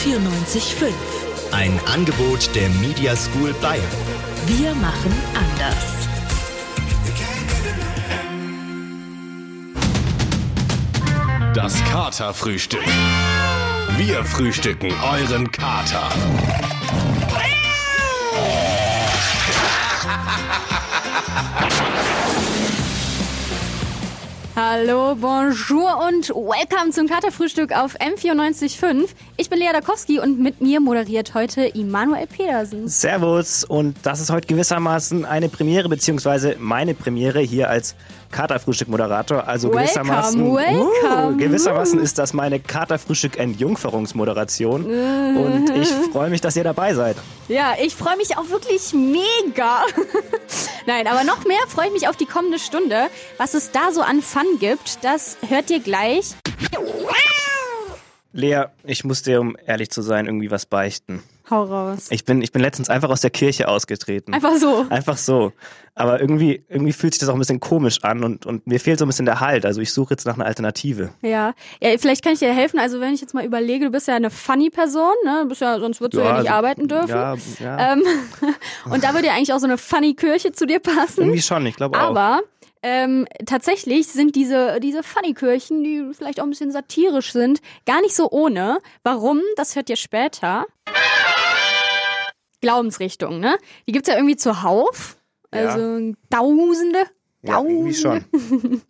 M945. 0.00 0.92
Ein 1.52 1.78
Angebot 1.84 2.48
der 2.54 2.70
Media 2.80 3.14
School 3.14 3.52
Bayern. 3.60 3.84
Wir 4.46 4.74
machen 4.76 5.12
anders. 5.34 6.08
Das 11.54 11.84
Katerfrühstück. 11.84 12.80
Wir 13.98 14.24
frühstücken 14.24 14.90
euren 15.02 15.50
Kater. 15.52 16.08
Hallo, 24.56 25.14
bonjour 25.14 26.06
und 26.06 26.28
welcome 26.30 26.90
zum 26.90 27.08
Katerfrühstück 27.08 27.72
auf 27.72 27.98
M94.5. 27.98 29.08
Ich 29.40 29.48
bin 29.48 29.58
Lea 29.58 29.72
Dakowski 29.72 30.20
und 30.20 30.38
mit 30.38 30.60
mir 30.60 30.80
moderiert 30.80 31.32
heute 31.32 31.62
Immanuel 31.62 32.26
Pedersen. 32.26 32.88
Servus 32.88 33.64
und 33.64 33.96
das 34.02 34.20
ist 34.20 34.30
heute 34.30 34.46
gewissermaßen 34.46 35.24
eine 35.24 35.48
Premiere, 35.48 35.88
beziehungsweise 35.88 36.56
meine 36.58 36.92
Premiere 36.92 37.40
hier 37.40 37.70
als 37.70 37.94
Katerfrühstück-Moderator. 38.32 39.48
Also 39.48 39.68
Welcome, 39.68 39.86
gewissermaßen, 39.86 40.54
welcome. 40.54 41.32
Uh, 41.32 41.36
gewissermaßen 41.38 42.00
ist 42.00 42.18
das 42.18 42.34
meine 42.34 42.60
Katerfrühstück-Entjungferungsmoderation 42.60 44.84
und 44.84 45.70
ich 45.70 45.88
freue 46.12 46.28
mich, 46.28 46.42
dass 46.42 46.54
ihr 46.56 46.64
dabei 46.64 46.92
seid. 46.92 47.16
Ja, 47.48 47.72
ich 47.82 47.96
freue 47.96 48.18
mich 48.18 48.36
auch 48.36 48.50
wirklich 48.50 48.92
mega. 48.92 49.86
Nein, 50.86 51.06
aber 51.06 51.24
noch 51.24 51.46
mehr 51.46 51.56
freue 51.66 51.86
ich 51.86 51.94
mich 51.94 52.08
auf 52.08 52.18
die 52.18 52.26
kommende 52.26 52.58
Stunde. 52.58 53.06
Was 53.38 53.54
es 53.54 53.70
da 53.70 53.90
so 53.90 54.02
an 54.02 54.20
Fun 54.20 54.58
gibt, 54.58 55.02
das 55.02 55.38
hört 55.48 55.70
ihr 55.70 55.80
gleich. 55.80 56.34
Lea, 58.32 58.64
ich 58.84 59.04
muss 59.04 59.22
dir, 59.22 59.40
um 59.40 59.56
ehrlich 59.66 59.90
zu 59.90 60.02
sein, 60.02 60.26
irgendwie 60.26 60.50
was 60.50 60.66
beichten. 60.66 61.22
Hau 61.50 61.64
raus. 61.64 62.06
Ich 62.10 62.24
bin, 62.24 62.42
ich 62.42 62.52
bin 62.52 62.62
letztens 62.62 62.88
einfach 62.88 63.10
aus 63.10 63.22
der 63.22 63.30
Kirche 63.30 63.66
ausgetreten. 63.66 64.32
Einfach 64.32 64.54
so. 64.56 64.86
Einfach 64.88 65.16
so. 65.16 65.52
Aber 65.96 66.20
irgendwie, 66.20 66.62
irgendwie 66.68 66.92
fühlt 66.92 67.12
sich 67.12 67.18
das 67.18 67.28
auch 67.28 67.34
ein 67.34 67.40
bisschen 67.40 67.58
komisch 67.58 68.04
an 68.04 68.22
und, 68.22 68.46
und 68.46 68.68
mir 68.68 68.78
fehlt 68.78 69.00
so 69.00 69.04
ein 69.04 69.08
bisschen 69.08 69.26
der 69.26 69.40
Halt. 69.40 69.66
Also 69.66 69.80
ich 69.80 69.92
suche 69.92 70.14
jetzt 70.14 70.26
nach 70.26 70.34
einer 70.34 70.46
Alternative. 70.46 71.10
Ja. 71.22 71.54
ja, 71.82 71.98
vielleicht 71.98 72.22
kann 72.22 72.34
ich 72.34 72.38
dir 72.38 72.54
helfen. 72.54 72.78
Also 72.78 73.00
wenn 73.00 73.12
ich 73.12 73.20
jetzt 73.20 73.34
mal 73.34 73.44
überlege, 73.44 73.86
du 73.86 73.90
bist 73.90 74.06
ja 74.06 74.14
eine 74.14 74.30
funny 74.30 74.70
Person, 74.70 75.12
ne? 75.24 75.40
Du 75.42 75.48
bist 75.48 75.60
ja, 75.60 75.80
sonst 75.80 76.00
würdest 76.00 76.20
du 76.20 76.24
ja, 76.24 76.36
Ja, 76.36 76.40
nicht 76.42 76.52
arbeiten 76.52 76.86
dürfen. 76.86 77.08
Ja, 77.08 77.34
ja. 77.58 77.92
Ähm, 77.94 78.04
und 78.84 79.02
da 79.02 79.12
würde 79.12 79.26
ja 79.26 79.34
eigentlich 79.34 79.52
auch 79.52 79.58
so 79.58 79.66
eine 79.66 79.76
funny 79.76 80.14
Kirche 80.14 80.52
zu 80.52 80.66
dir 80.66 80.78
passen. 80.78 81.22
irgendwie 81.22 81.42
schon, 81.42 81.66
ich 81.66 81.74
glaube 81.74 81.98
auch. 81.98 82.10
Aber 82.10 82.42
ähm, 82.82 83.26
tatsächlich 83.46 84.06
sind 84.08 84.36
diese, 84.36 84.80
diese 84.80 85.02
Funny-Kirchen, 85.02 85.84
die 85.84 86.14
vielleicht 86.14 86.40
auch 86.40 86.44
ein 86.44 86.50
bisschen 86.50 86.72
satirisch 86.72 87.32
sind, 87.32 87.60
gar 87.86 88.00
nicht 88.00 88.14
so 88.14 88.30
ohne. 88.30 88.80
Warum? 89.02 89.40
Das 89.56 89.76
hört 89.76 89.90
ihr 89.90 89.96
später. 89.96 90.66
Glaubensrichtung, 92.60 93.40
ne? 93.40 93.56
Die 93.86 93.92
gibt's 93.92 94.08
ja 94.08 94.16
irgendwie 94.16 94.36
zuhauf. 94.36 95.16
Ja. 95.54 95.68
Also 95.70 96.14
Tausende. 96.30 97.04
Ja, 97.42 97.58
irgendwie 97.62 97.94
schon. 97.94 98.24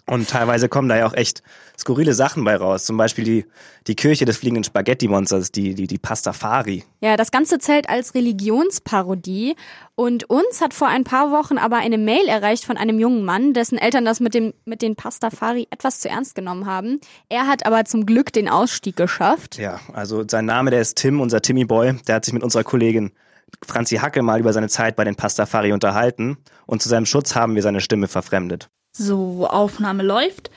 Und 0.06 0.28
teilweise 0.28 0.68
kommen 0.68 0.88
da 0.88 0.96
ja 0.96 1.06
auch 1.06 1.14
echt 1.14 1.42
skurrile 1.78 2.14
Sachen 2.14 2.42
bei 2.42 2.56
raus. 2.56 2.84
Zum 2.84 2.96
Beispiel 2.96 3.22
die, 3.22 3.44
die 3.86 3.94
Kirche 3.94 4.24
des 4.24 4.38
fliegenden 4.38 4.64
Spaghetti-Monsters, 4.64 5.52
die, 5.52 5.74
die, 5.74 5.86
die 5.86 5.98
Pastafari. 5.98 6.82
Ja, 7.00 7.16
das 7.16 7.30
Ganze 7.30 7.58
zählt 7.58 7.88
als 7.88 8.14
Religionsparodie. 8.14 9.54
Und 9.94 10.28
uns 10.28 10.60
hat 10.60 10.74
vor 10.74 10.88
ein 10.88 11.04
paar 11.04 11.30
Wochen 11.30 11.58
aber 11.58 11.76
eine 11.76 11.96
Mail 11.96 12.26
erreicht 12.26 12.64
von 12.64 12.76
einem 12.76 12.98
jungen 12.98 13.24
Mann, 13.24 13.52
dessen 13.52 13.78
Eltern 13.78 14.04
das 14.04 14.18
mit, 14.18 14.34
dem, 14.34 14.52
mit 14.64 14.82
den 14.82 14.96
Pastafari 14.96 15.68
etwas 15.70 16.00
zu 16.00 16.08
ernst 16.08 16.34
genommen 16.34 16.66
haben. 16.66 17.00
Er 17.28 17.46
hat 17.46 17.66
aber 17.66 17.84
zum 17.84 18.04
Glück 18.04 18.32
den 18.32 18.48
Ausstieg 18.48 18.96
geschafft. 18.96 19.58
Ja, 19.58 19.78
also 19.92 20.24
sein 20.28 20.46
Name, 20.46 20.70
der 20.70 20.80
ist 20.80 20.96
Tim, 20.96 21.20
unser 21.20 21.40
Timmy 21.40 21.64
Boy. 21.66 21.94
Der 22.08 22.16
hat 22.16 22.24
sich 22.24 22.34
mit 22.34 22.42
unserer 22.42 22.64
Kollegin 22.64 23.12
Franzi 23.66 23.96
Hacke 23.96 24.22
mal 24.22 24.40
über 24.40 24.52
seine 24.52 24.68
Zeit 24.68 24.96
bei 24.96 25.04
den 25.04 25.16
Pastafari 25.16 25.72
unterhalten. 25.72 26.38
Und 26.66 26.82
zu 26.82 26.88
seinem 26.88 27.06
Schutz 27.06 27.34
haben 27.34 27.54
wir 27.54 27.62
seine 27.62 27.80
Stimme 27.80 28.08
verfremdet. 28.08 28.68
So, 28.92 29.46
Aufnahme 29.46 30.02
läuft. 30.02 30.50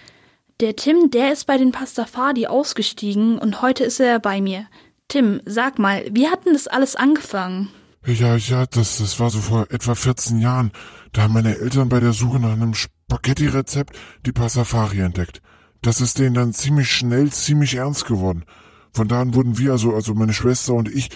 Der 0.60 0.76
Tim, 0.76 1.12
der 1.12 1.34
ist 1.34 1.46
bei 1.46 1.58
den 1.58 1.72
Pastafari 1.72 2.48
ausgestiegen 2.48 3.38
und 3.38 3.62
heute 3.62 3.84
ist 3.84 4.00
er 4.00 4.20
bei 4.20 4.40
mir. 4.42 4.68
Tim, 5.08 5.42
sag 5.46 5.80
mal, 5.80 6.06
wie 6.12 6.28
hat 6.28 6.46
denn 6.46 6.54
das 6.54 6.68
alles 6.68 6.96
angefangen? 6.96 7.70
Ja, 8.06 8.36
ja, 8.36 8.66
das, 8.66 8.98
das 8.98 9.20
war 9.20 9.30
so 9.30 9.40
vor 9.40 9.68
etwa 9.70 9.96
14 9.96 10.40
Jahren. 10.40 10.72
Da 11.14 11.24
haben 11.24 11.34
meine 11.34 11.58
Eltern 11.58 11.90
bei 11.90 12.00
der 12.00 12.14
Suche 12.14 12.40
nach 12.40 12.52
einem 12.52 12.74
Spaghetti-Rezept 12.74 13.96
die 14.26 14.32
Pastafari 14.32 15.00
entdeckt. 15.00 15.42
Das 15.82 16.02
ist 16.02 16.20
denen 16.20 16.34
dann 16.34 16.54
ziemlich 16.54 16.92
schnell 16.92 17.32
ziemlich 17.32 17.76
ernst 17.76 18.06
geworden. 18.06 18.46
Von 18.94 19.08
da 19.08 19.22
an 19.22 19.34
wurden 19.34 19.58
wir, 19.58 19.72
also, 19.72 19.94
also 19.94 20.14
meine 20.14 20.34
Schwester 20.34 20.74
und 20.74 20.88
ich, 20.88 21.10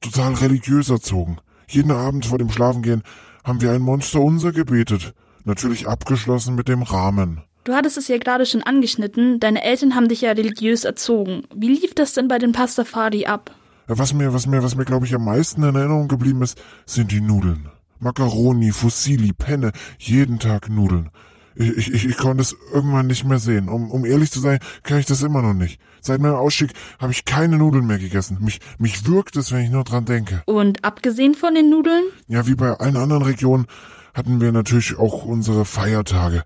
total 0.00 0.34
religiös 0.34 0.90
erzogen. 0.90 1.38
Jeden 1.68 1.92
Abend 1.92 2.26
vor 2.26 2.38
dem 2.38 2.50
Schlafengehen 2.50 3.02
haben 3.44 3.60
wir 3.60 3.72
ein 3.72 3.82
Monster 3.82 4.20
unser 4.20 4.52
gebetet. 4.52 5.14
Natürlich 5.44 5.88
abgeschlossen 5.88 6.54
mit 6.54 6.68
dem 6.68 6.82
Rahmen. 6.82 7.42
Du 7.64 7.74
hattest 7.74 7.98
es 7.98 8.08
ja 8.08 8.18
gerade 8.18 8.46
schon 8.46 8.62
angeschnitten, 8.62 9.38
deine 9.38 9.62
Eltern 9.62 9.94
haben 9.94 10.08
dich 10.08 10.22
ja 10.22 10.32
religiös 10.32 10.84
erzogen. 10.84 11.42
Wie 11.54 11.68
lief 11.68 11.94
das 11.94 12.14
denn 12.14 12.26
bei 12.26 12.38
den 12.38 12.52
Pastafari 12.52 13.26
ab? 13.26 13.50
Was 13.86 14.14
mir, 14.14 14.32
was 14.32 14.46
mir, 14.46 14.62
was 14.62 14.76
mir, 14.76 14.84
glaube 14.84 15.06
ich, 15.06 15.14
am 15.14 15.24
meisten 15.24 15.62
in 15.62 15.74
Erinnerung 15.74 16.08
geblieben 16.08 16.42
ist, 16.42 16.60
sind 16.86 17.12
die 17.12 17.20
Nudeln. 17.20 17.68
Macaroni, 17.98 18.72
Fusilli, 18.72 19.32
Penne, 19.32 19.72
jeden 19.98 20.38
Tag 20.38 20.70
Nudeln. 20.70 21.10
Ich, 21.56 21.76
ich, 21.88 22.04
ich, 22.06 22.16
konnte 22.16 22.42
es 22.42 22.56
irgendwann 22.72 23.08
nicht 23.08 23.24
mehr 23.24 23.38
sehen. 23.38 23.68
Um, 23.68 23.90
um 23.90 24.04
ehrlich 24.04 24.30
zu 24.30 24.40
sein, 24.40 24.60
kann 24.82 24.98
ich 24.98 25.06
das 25.06 25.22
immer 25.22 25.42
noch 25.42 25.52
nicht. 25.54 25.80
Seit 26.00 26.20
meinem 26.20 26.36
Ausstieg 26.36 26.72
habe 26.98 27.12
ich 27.12 27.24
keine 27.24 27.58
Nudeln 27.58 27.86
mehr 27.86 27.98
gegessen. 27.98 28.38
Mich, 28.40 28.60
mich 28.78 29.06
wirkt 29.06 29.36
es, 29.36 29.52
wenn 29.52 29.64
ich 29.64 29.70
nur 29.70 29.84
dran 29.84 30.04
denke. 30.04 30.42
Und 30.46 30.84
abgesehen 30.84 31.34
von 31.34 31.54
den 31.54 31.68
Nudeln? 31.68 32.04
Ja, 32.28 32.46
wie 32.46 32.54
bei 32.54 32.72
allen 32.72 32.96
anderen 32.96 33.22
Regionen 33.22 33.66
hatten 34.14 34.40
wir 34.40 34.52
natürlich 34.52 34.98
auch 34.98 35.24
unsere 35.24 35.64
Feiertage. 35.64 36.44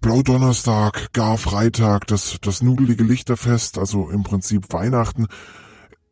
Blaudonnerstag, 0.00 1.12
Garfreitag, 1.12 2.06
das, 2.06 2.38
das 2.40 2.62
nudelige 2.62 3.02
Lichterfest, 3.02 3.78
also 3.78 4.08
im 4.10 4.22
Prinzip 4.22 4.72
Weihnachten. 4.72 5.26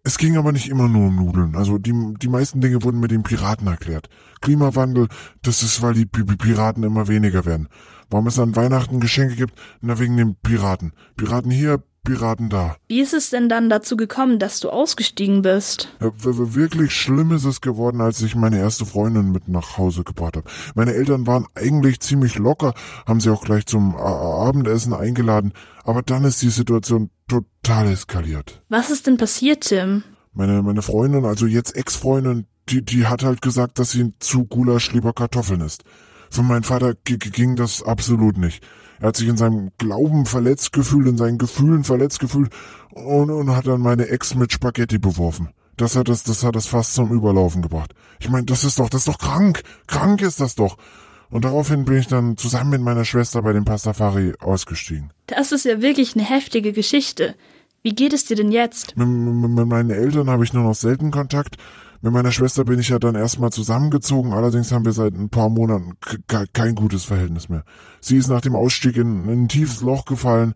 Es 0.03 0.19
ging 0.19 0.37
aber 0.37 0.53
nicht 0.53 0.69
immer 0.69 0.89
nur 0.89 1.09
um 1.09 1.16
Nudeln. 1.16 1.55
Also 1.56 1.78
die, 1.78 1.95
die 2.21 2.28
meisten 2.28 2.61
Dinge 2.61 2.83
wurden 2.83 3.01
mit 3.01 3.11
den 3.11 3.22
Piraten 3.22 3.66
erklärt. 3.66 4.09
Klimawandel, 4.43 5.09
das 5.43 5.62
ist, 5.62 5.81
weil 5.81 5.95
die 5.95 6.05
Pi- 6.05 6.25
Pi- 6.25 6.37
Piraten 6.37 6.83
immer 6.83 7.09
weniger 7.09 7.47
werden. 7.47 7.69
Warum 8.10 8.26
es 8.26 8.38
an 8.38 8.56
Weihnachten 8.56 9.00
Geschenke 9.00 9.34
gibt? 9.37 9.54
Na, 9.81 9.98
wegen 9.98 10.16
den 10.16 10.37
Piraten. 10.37 10.92
Piraten 11.16 11.50
hier, 11.50 11.82
Piraten 12.04 12.50
da. 12.50 12.76
Wie 12.87 13.00
ist 13.00 13.15
es 13.15 13.31
denn 13.31 13.48
dann 13.48 13.70
dazu 13.70 13.97
gekommen, 13.97 14.38
dass 14.38 14.60
du 14.60 14.69
ausgestiegen 14.69 15.41
bist? 15.41 15.88
Ja, 16.00 16.09
w- 16.09 16.54
wirklich 16.54 16.94
schlimm 16.94 17.32
ist 17.32 17.47
es 17.47 17.62
geworden, 17.62 18.03
als 18.03 18.20
ich 18.20 18.34
meine 18.37 18.59
erste 18.59 18.84
Freundin 18.84 19.32
mit 19.32 19.48
nach 19.48 19.78
Hause 19.78 20.04
gebracht 20.04 20.37
habe. 20.37 20.50
Meine 20.75 20.92
Eltern 20.92 21.26
waren 21.26 21.47
eigentlich 21.54 22.00
ziemlich 22.00 22.37
locker, 22.38 22.75
haben 23.06 23.20
sie 23.20 23.31
auch 23.31 23.42
gleich 23.42 23.65
zum 23.65 23.97
A 23.97 24.47
Abendessen 24.48 24.92
eingeladen, 24.92 25.54
aber 25.82 26.03
dann 26.03 26.25
ist 26.25 26.42
die 26.42 26.50
Situation 26.50 27.09
total 27.26 27.88
eskaliert. 27.91 28.62
Was 28.69 28.91
ist 28.91 29.06
denn 29.06 29.16
passiert, 29.16 29.62
Tim? 29.62 30.03
Meine, 30.34 30.62
meine 30.62 30.82
Freundin, 30.82 31.25
also 31.25 31.47
jetzt 31.47 31.75
Ex-Freundin, 31.75 32.44
die, 32.69 32.84
die 32.84 33.06
hat 33.06 33.22
halt 33.22 33.41
gesagt, 33.41 33.78
dass 33.78 33.92
sie 33.92 34.12
zu 34.19 34.44
Gulasch 34.44 34.92
lieber 34.92 35.15
Kartoffeln 35.15 35.62
isst. 35.62 35.84
Für 36.34 36.43
meinen 36.43 36.65
Vater 36.65 36.95
ging 37.05 37.55
das 37.55 37.81
absolut 37.81 38.39
nicht. 38.39 38.61
Er 38.99 39.09
hat 39.09 39.17
sich 39.17 39.28
in 39.28 39.37
seinem 39.37 39.71
Glauben 39.78 40.27
verletzt 40.27 40.72
gefühlt, 40.72 41.06
in 41.06 41.17
seinen 41.17 41.39
Gefühlen 41.39 41.84
verletzt 41.84 42.19
gefühlt 42.19 42.53
und, 42.93 43.31
und 43.31 43.55
hat 43.55 43.69
dann 43.69 43.81
meine 43.81 44.09
Ex 44.09 44.34
mit 44.34 44.53
Spaghetti 44.53 44.99
beworfen. 44.99 45.50
Das 45.77 45.95
hat 45.95 46.09
das, 46.09 46.25
das 46.25 46.43
hat 46.43 46.56
das 46.56 46.67
fast 46.67 46.95
zum 46.95 47.12
Überlaufen 47.12 47.62
gebracht. 47.62 47.95
Ich 48.19 48.28
meine, 48.31 48.47
das 48.47 48.65
ist 48.65 48.81
doch, 48.81 48.89
das 48.89 49.03
ist 49.03 49.09
doch 49.09 49.19
krank. 49.19 49.62
Krank 49.87 50.22
ist 50.22 50.41
das 50.41 50.56
doch. 50.56 50.77
Und 51.31 51.45
daraufhin 51.45 51.84
bin 51.84 51.99
ich 51.99 52.09
dann 52.09 52.37
zusammen 52.37 52.71
mit 52.71 52.83
meiner 52.83 53.05
Schwester 53.05 53.41
bei 53.43 53.53
dem 53.53 53.65
Pastafari 53.65 54.34
ausgestiegen. 54.41 55.12
Das 55.28 55.53
ist 55.53 55.65
ja 55.65 55.83
wirklich 55.83 56.16
eine 56.16 56.25
heftige 56.25 56.72
Geschichte. 56.72 57.36
Wie 57.84 57.95
geht 57.95 58.13
es 58.13 58.25
dir 58.25 58.34
denn 58.34 58.51
jetzt? 58.51 58.97
Mit, 58.97 59.07
mit 59.07 59.69
meinen 59.69 59.91
Eltern 59.91 60.28
habe 60.28 60.42
ich 60.42 60.53
nur 60.53 60.65
noch 60.65 60.75
selten 60.75 61.13
Kontakt. 61.13 61.59
Mit 62.04 62.12
meiner 62.12 62.33
Schwester 62.33 62.65
bin 62.66 62.78
ich 62.78 62.91
ja 62.91 62.98
dann 62.98 63.15
erstmal 63.15 63.48
zusammengezogen, 63.48 64.34
allerdings 64.34 64.71
haben 64.72 64.84
wir 64.84 64.92
seit 64.92 65.15
ein 65.15 65.30
paar 65.30 65.48
Monaten 65.48 65.95
ke- 66.28 66.45
kein 66.53 66.74
gutes 66.74 67.03
Verhältnis 67.04 67.48
mehr. 67.48 67.65
Sie 68.03 68.18
ist 68.18 68.28
nach 68.28 68.42
dem 68.42 68.54
Ausstieg 68.54 68.98
in, 68.98 69.24
in 69.24 69.45
ein 69.45 69.48
tiefes 69.48 69.80
Loch 69.80 70.04
gefallen 70.04 70.53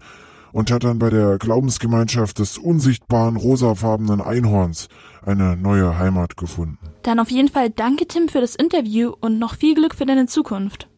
und 0.53 0.71
hat 0.71 0.85
dann 0.85 0.99
bei 0.99 1.09
der 1.09 1.39
Glaubensgemeinschaft 1.39 2.39
des 2.39 2.59
unsichtbaren 2.59 3.37
rosafarbenen 3.37 4.21
Einhorns 4.21 4.89
eine 5.25 5.57
neue 5.57 5.99
Heimat 5.99 6.37
gefunden. 6.37 6.77
Dann 7.03 7.19
auf 7.19 7.31
jeden 7.31 7.49
Fall 7.49 7.71
danke, 7.71 8.07
Tim, 8.07 8.29
für 8.29 8.43
das 8.43 8.55
Interview 8.55 9.15
und 9.19 9.39
noch 9.39 9.55
viel 9.55 9.75
Glück 9.75 9.95
für 9.95 10.05
deine 10.05 10.27
Zukunft. 10.27 10.91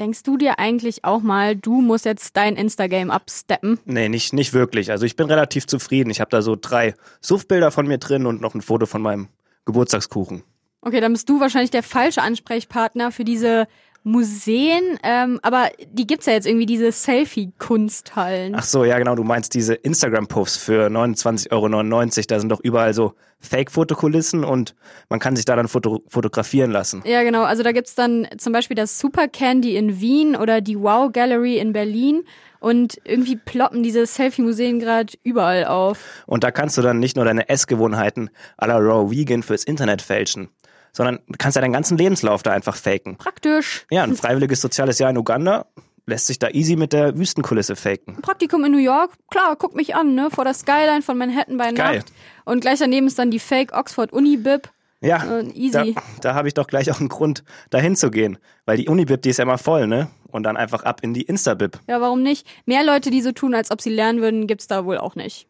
Denkst 0.00 0.22
du 0.22 0.38
dir 0.38 0.58
eigentlich 0.58 1.04
auch 1.04 1.20
mal, 1.20 1.54
du 1.54 1.82
musst 1.82 2.06
jetzt 2.06 2.34
dein 2.34 2.56
Instagram 2.56 3.10
absteppen? 3.10 3.78
Nee, 3.84 4.08
nicht, 4.08 4.32
nicht 4.32 4.54
wirklich. 4.54 4.90
Also 4.90 5.04
ich 5.04 5.14
bin 5.14 5.26
relativ 5.26 5.66
zufrieden. 5.66 6.08
Ich 6.08 6.22
habe 6.22 6.30
da 6.30 6.40
so 6.40 6.56
drei 6.58 6.94
Suffbilder 7.20 7.70
von 7.70 7.86
mir 7.86 7.98
drin 7.98 8.24
und 8.24 8.40
noch 8.40 8.54
ein 8.54 8.62
Foto 8.62 8.86
von 8.86 9.02
meinem 9.02 9.28
Geburtstagskuchen. 9.66 10.42
Okay, 10.80 11.02
dann 11.02 11.12
bist 11.12 11.28
du 11.28 11.38
wahrscheinlich 11.38 11.70
der 11.70 11.82
falsche 11.82 12.22
Ansprechpartner 12.22 13.12
für 13.12 13.24
diese 13.24 13.68
Museen, 14.02 14.98
ähm, 15.02 15.38
aber 15.42 15.68
die 15.90 16.06
gibt's 16.06 16.26
ja 16.26 16.32
jetzt 16.32 16.46
irgendwie, 16.46 16.66
diese 16.66 16.90
Selfie-Kunsthallen. 16.90 18.54
Ach 18.54 18.62
so, 18.62 18.84
ja 18.84 18.98
genau, 18.98 19.14
du 19.14 19.24
meinst 19.24 19.54
diese 19.54 19.74
Instagram-Posts 19.74 20.56
für 20.56 20.86
29,99 20.86 21.50
Euro. 21.52 22.24
Da 22.28 22.40
sind 22.40 22.48
doch 22.48 22.60
überall 22.60 22.94
so 22.94 23.14
Fake-Fotokulissen 23.40 24.44
und 24.44 24.74
man 25.08 25.18
kann 25.18 25.36
sich 25.36 25.44
da 25.44 25.56
dann 25.56 25.68
foto 25.68 26.02
fotografieren 26.08 26.70
lassen. 26.70 27.02
Ja, 27.04 27.22
genau. 27.22 27.42
Also 27.42 27.62
da 27.62 27.72
gibt's 27.72 27.94
dann 27.94 28.26
zum 28.38 28.52
Beispiel 28.52 28.74
das 28.74 28.98
Super 28.98 29.28
Candy 29.28 29.76
in 29.76 30.00
Wien 30.00 30.36
oder 30.36 30.60
die 30.60 30.78
Wow 30.78 31.12
Gallery 31.12 31.58
in 31.58 31.72
Berlin. 31.72 32.22
Und 32.60 33.00
irgendwie 33.04 33.36
ploppen 33.36 33.82
diese 33.82 34.04
Selfie-Museen 34.04 34.80
gerade 34.80 35.14
überall 35.22 35.64
auf. 35.64 36.24
Und 36.26 36.44
da 36.44 36.50
kannst 36.50 36.76
du 36.76 36.82
dann 36.82 36.98
nicht 36.98 37.16
nur 37.16 37.24
deine 37.24 37.48
Essgewohnheiten 37.48 38.28
à 38.58 38.66
la 38.66 38.76
Raw 38.76 39.10
Vegan 39.10 39.42
fürs 39.42 39.64
Internet 39.64 40.02
fälschen, 40.02 40.50
sondern 40.92 41.20
du 41.28 41.34
kannst 41.38 41.56
ja 41.56 41.62
deinen 41.62 41.72
ganzen 41.72 41.96
Lebenslauf 41.98 42.42
da 42.42 42.52
einfach 42.52 42.76
faken. 42.76 43.16
Praktisch. 43.16 43.86
Ja, 43.90 44.02
ein 44.04 44.14
freiwilliges 44.16 44.60
soziales 44.60 44.98
Jahr 44.98 45.10
in 45.10 45.18
Uganda 45.18 45.66
lässt 46.06 46.26
sich 46.26 46.38
da 46.40 46.48
easy 46.48 46.74
mit 46.76 46.92
der 46.92 47.16
Wüstenkulisse 47.16 47.76
faken. 47.76 48.16
Praktikum 48.22 48.64
in 48.64 48.72
New 48.72 48.78
York, 48.78 49.12
klar, 49.30 49.54
guck 49.56 49.76
mich 49.76 49.94
an, 49.94 50.14
ne? 50.16 50.28
Vor 50.30 50.44
der 50.44 50.54
Skyline 50.54 51.02
von 51.02 51.16
Manhattan 51.16 51.56
bei 51.56 51.70
Geil. 51.72 51.98
Nacht. 51.98 52.12
Und 52.44 52.60
gleich 52.60 52.80
daneben 52.80 53.06
ist 53.06 53.18
dann 53.18 53.30
die 53.30 53.38
Fake 53.38 53.72
Oxford 53.76 54.12
Uni-Bib. 54.12 54.68
Ja, 55.02 55.38
Äh, 55.38 55.44
easy. 55.54 55.94
da, 55.94 56.02
da 56.20 56.34
habe 56.34 56.48
ich 56.48 56.54
doch 56.54 56.66
gleich 56.66 56.90
auch 56.90 56.98
einen 57.00 57.08
Grund, 57.08 57.44
dahin 57.70 57.94
zu 57.96 58.10
gehen. 58.10 58.38
Weil 58.66 58.76
die 58.76 58.88
Unibib, 58.88 59.22
die 59.22 59.30
ist 59.30 59.36
ja 59.38 59.44
immer 59.44 59.56
voll, 59.58 59.86
ne? 59.86 60.08
Und 60.32 60.42
dann 60.42 60.56
einfach 60.56 60.82
ab 60.82 61.00
in 61.02 61.14
die 61.14 61.22
Instabib. 61.22 61.78
Ja, 61.86 62.00
warum 62.00 62.22
nicht? 62.22 62.46
Mehr 62.66 62.82
Leute, 62.84 63.10
die 63.10 63.22
so 63.22 63.30
tun, 63.32 63.54
als 63.54 63.70
ob 63.70 63.80
sie 63.80 63.90
lernen 63.90 64.20
würden, 64.20 64.46
gibt's 64.46 64.66
da 64.66 64.84
wohl 64.84 64.98
auch 64.98 65.14
nicht. 65.14 65.46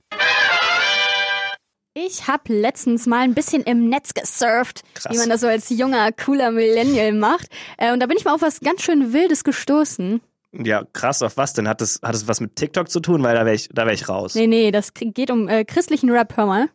Ich 1.94 2.28
hab 2.28 2.48
letztens 2.48 3.06
mal 3.06 3.20
ein 3.20 3.34
bisschen 3.34 3.62
im 3.64 3.88
Netz 3.88 4.14
gesurft, 4.14 4.82
Krass. 4.94 5.12
wie 5.12 5.18
man 5.18 5.28
das 5.28 5.40
so 5.40 5.48
als 5.48 5.70
junger, 5.70 6.12
cooler 6.12 6.52
Millennial 6.52 7.12
macht. 7.12 7.48
Äh, 7.78 7.92
und 7.92 7.98
da 8.00 8.06
bin 8.06 8.16
ich 8.16 8.24
mal 8.24 8.34
auf 8.34 8.42
was 8.42 8.60
ganz 8.60 8.82
schön 8.82 9.12
Wildes 9.12 9.42
gestoßen. 9.42 10.20
Ja, 10.52 10.84
krass, 10.92 11.22
auf 11.22 11.36
was 11.36 11.52
denn? 11.52 11.66
Hat 11.68 11.80
es 11.80 12.00
hat 12.02 12.14
es 12.14 12.28
was 12.28 12.40
mit 12.40 12.54
TikTok 12.54 12.90
zu 12.90 13.00
tun? 13.00 13.22
Weil 13.24 13.34
da 13.34 13.44
wäre 13.44 13.54
ich, 13.56 13.68
da 13.72 13.86
wär 13.86 13.92
ich 13.92 14.08
raus. 14.08 14.36
Nee, 14.36 14.46
nee, 14.46 14.70
das 14.70 14.94
geht 14.94 15.30
um 15.32 15.48
äh, 15.48 15.64
christlichen 15.64 16.10
Rap, 16.10 16.36
hör 16.36 16.46
mal. 16.46 16.68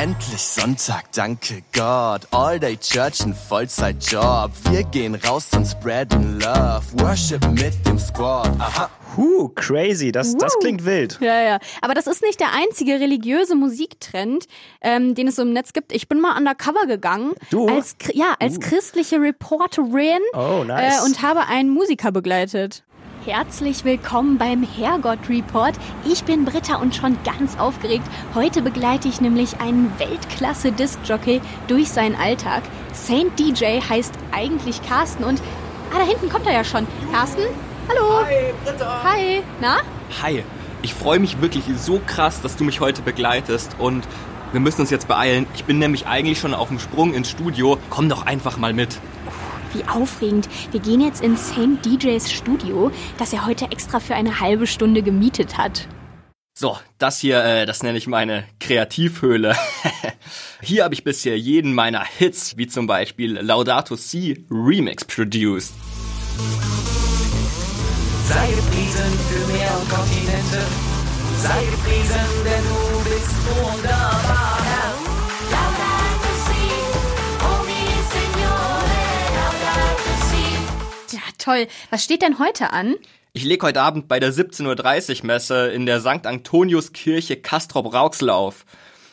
Endlich 0.00 0.40
Sonntag, 0.40 1.10
danke 1.12 1.64
Gott. 1.72 2.28
All 2.30 2.60
day 2.60 2.76
Church, 2.76 3.20
ein 3.26 3.34
Vollzeitjob. 3.34 4.52
Wir 4.70 4.84
gehen 4.84 5.16
raus 5.16 5.48
und 5.56 5.66
spreaden 5.66 6.38
Love. 6.38 6.84
Worship 7.00 7.44
mit 7.48 7.74
dem 7.84 7.98
Squad. 7.98 8.48
Aha. 8.60 8.88
Huh, 9.16 9.48
crazy. 9.56 10.12
Das, 10.12 10.36
das 10.36 10.56
klingt 10.60 10.84
wild. 10.84 11.18
Ja, 11.20 11.42
ja. 11.42 11.58
Aber 11.82 11.94
das 11.94 12.06
ist 12.06 12.22
nicht 12.22 12.38
der 12.38 12.52
einzige 12.52 13.00
religiöse 13.00 13.56
Musiktrend, 13.56 14.46
ähm, 14.82 15.16
den 15.16 15.26
es 15.26 15.34
so 15.34 15.42
im 15.42 15.52
Netz 15.52 15.72
gibt. 15.72 15.92
Ich 15.92 16.06
bin 16.06 16.20
mal 16.20 16.36
undercover 16.36 16.86
gegangen. 16.86 17.32
Du? 17.50 17.66
Als, 17.66 17.96
ja, 18.12 18.36
als 18.38 18.60
christliche 18.60 19.20
Reporterin. 19.20 20.20
Oh, 20.32 20.62
nice. 20.64 21.00
Äh, 21.00 21.06
und 21.06 21.22
habe 21.22 21.48
einen 21.48 21.70
Musiker 21.70 22.12
begleitet. 22.12 22.84
Herzlich 23.28 23.84
willkommen 23.84 24.38
beim 24.38 24.62
Herrgott 24.62 25.28
Report. 25.28 25.74
Ich 26.10 26.24
bin 26.24 26.46
Britta 26.46 26.76
und 26.76 26.94
schon 26.94 27.18
ganz 27.24 27.58
aufgeregt. 27.58 28.06
Heute 28.34 28.62
begleite 28.62 29.06
ich 29.06 29.20
nämlich 29.20 29.60
einen 29.60 29.92
Weltklasse 29.98 30.72
Disc-Jockey 30.72 31.42
durch 31.66 31.90
seinen 31.90 32.16
Alltag. 32.16 32.62
Saint 32.94 33.38
DJ 33.38 33.82
heißt 33.86 34.14
eigentlich 34.32 34.80
Carsten 34.80 35.24
und 35.24 35.42
ah, 35.92 35.98
da 35.98 36.04
hinten 36.06 36.30
kommt 36.30 36.46
er 36.46 36.54
ja 36.54 36.64
schon. 36.64 36.86
Carsten? 37.12 37.42
Hallo. 37.90 38.24
Hi, 38.24 38.54
Britta. 38.64 39.04
Hi. 39.04 39.42
Na? 39.60 39.76
Hi. 40.22 40.42
Ich 40.80 40.94
freue 40.94 41.18
mich 41.18 41.42
wirklich 41.42 41.64
so 41.76 42.00
krass, 42.06 42.40
dass 42.40 42.56
du 42.56 42.64
mich 42.64 42.80
heute 42.80 43.02
begleitest 43.02 43.76
und 43.78 44.08
wir 44.52 44.60
müssen 44.60 44.80
uns 44.80 44.88
jetzt 44.88 45.06
beeilen. 45.06 45.46
Ich 45.54 45.66
bin 45.66 45.78
nämlich 45.78 46.06
eigentlich 46.06 46.38
schon 46.38 46.54
auf 46.54 46.68
dem 46.68 46.78
Sprung 46.78 47.12
ins 47.12 47.28
Studio. 47.28 47.76
Komm 47.90 48.08
doch 48.08 48.24
einfach 48.24 48.56
mal 48.56 48.72
mit. 48.72 48.98
Wie 49.74 49.84
aufregend. 49.84 50.48
Wir 50.70 50.80
gehen 50.80 51.00
jetzt 51.00 51.22
in 51.22 51.36
Saint 51.36 51.84
DJs 51.84 52.30
Studio, 52.32 52.90
das 53.18 53.32
er 53.32 53.46
heute 53.46 53.66
extra 53.70 54.00
für 54.00 54.14
eine 54.14 54.40
halbe 54.40 54.66
Stunde 54.66 55.02
gemietet 55.02 55.58
hat. 55.58 55.88
So, 56.60 56.76
das 56.98 57.20
hier, 57.20 57.44
äh, 57.44 57.66
das 57.66 57.84
nenne 57.84 57.98
ich 57.98 58.08
meine 58.08 58.44
Kreativhöhle. 58.58 59.54
hier 60.60 60.82
habe 60.82 60.94
ich 60.94 61.04
bisher 61.04 61.38
jeden 61.38 61.72
meiner 61.72 62.04
Hits, 62.04 62.56
wie 62.56 62.66
zum 62.66 62.88
Beispiel 62.88 63.38
Laudato 63.38 63.94
Si 63.94 64.44
Remix 64.50 65.04
produced. 65.04 65.72
Sei 68.28 68.48
gepriesen 68.48 69.12
für 69.30 69.52
mehr 69.52 69.70
Kontinente. 69.88 70.66
Sei 71.38 71.64
gepriesen, 71.64 72.26
denn 72.44 72.64
du 72.64 73.04
bist 73.08 73.36
wunderbar, 73.62 74.58
toll. 81.48 81.66
Was 81.90 82.04
steht 82.04 82.22
denn 82.22 82.38
heute 82.38 82.72
an? 82.72 82.96
Ich 83.32 83.44
leg 83.44 83.62
heute 83.62 83.80
Abend 83.80 84.08
bei 84.08 84.20
der 84.20 84.32
17.30 84.32 85.20
Uhr 85.20 85.26
Messe 85.26 85.68
in 85.68 85.86
der 85.86 86.00
St. 86.00 86.26
Antoniuskirche 86.26 87.36
Castrop-Rauxel 87.36 88.30
auf. 88.30 88.64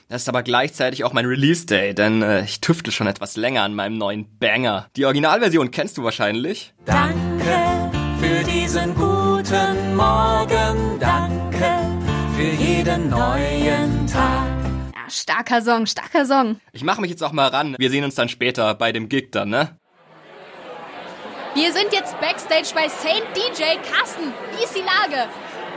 Das 0.10 0.24
ist 0.24 0.30
aber 0.30 0.44
gleichzeitig 0.44 1.04
auch 1.04 1.14
mein 1.14 1.26
Release-Day, 1.26 1.94
denn 1.96 2.22
äh, 2.22 2.44
ich 2.44 2.62
tüftel 2.62 2.94
schon 2.94 3.08
etwas 3.08 3.38
länger 3.38 3.64
an 3.64 3.74
meinem 3.74 3.98
neuen 3.98 4.38
Banger. 4.38 4.88
Die 4.96 5.06
Originalversion 5.06 5.72
kennst 5.72 5.98
du 5.98 6.04
wahrscheinlich. 6.04 6.74
Danke 6.86 7.92
für 8.20 8.44
diesen 8.44 8.94
guten 8.94 9.96
Morgen. 9.96 11.00
Danke 11.00 11.66
für 12.36 12.64
jeden 12.64 13.10
neuen 13.10 14.06
Tag. 14.08 14.48
Ja, 14.94 15.10
starker 15.10 15.62
Song, 15.62 15.88
starker 15.88 16.26
Song. 16.26 16.60
Ich 16.72 16.84
mache 16.84 17.02
mich 17.02 17.10
jetzt 17.10 17.24
auch 17.24 17.32
mal 17.32 17.48
ran. 17.48 17.76
Wir 17.80 17.90
sehen 17.90 18.04
uns 18.04 18.16
dann 18.16 18.30
später 18.30 18.76
bei 18.76 18.92
dem 18.92 19.10
Gig 19.10 19.32
dann, 19.32 19.50
ne? 19.50 19.80
Wir 21.56 21.72
sind 21.72 21.94
jetzt 21.94 22.20
Backstage 22.20 22.72
bei 22.76 22.90
Saint 22.90 23.24
DJ. 23.34 23.78
Carsten, 23.90 24.34
wie 24.52 24.64
ist 24.66 24.76
die 24.76 24.82
Lage? 24.82 25.30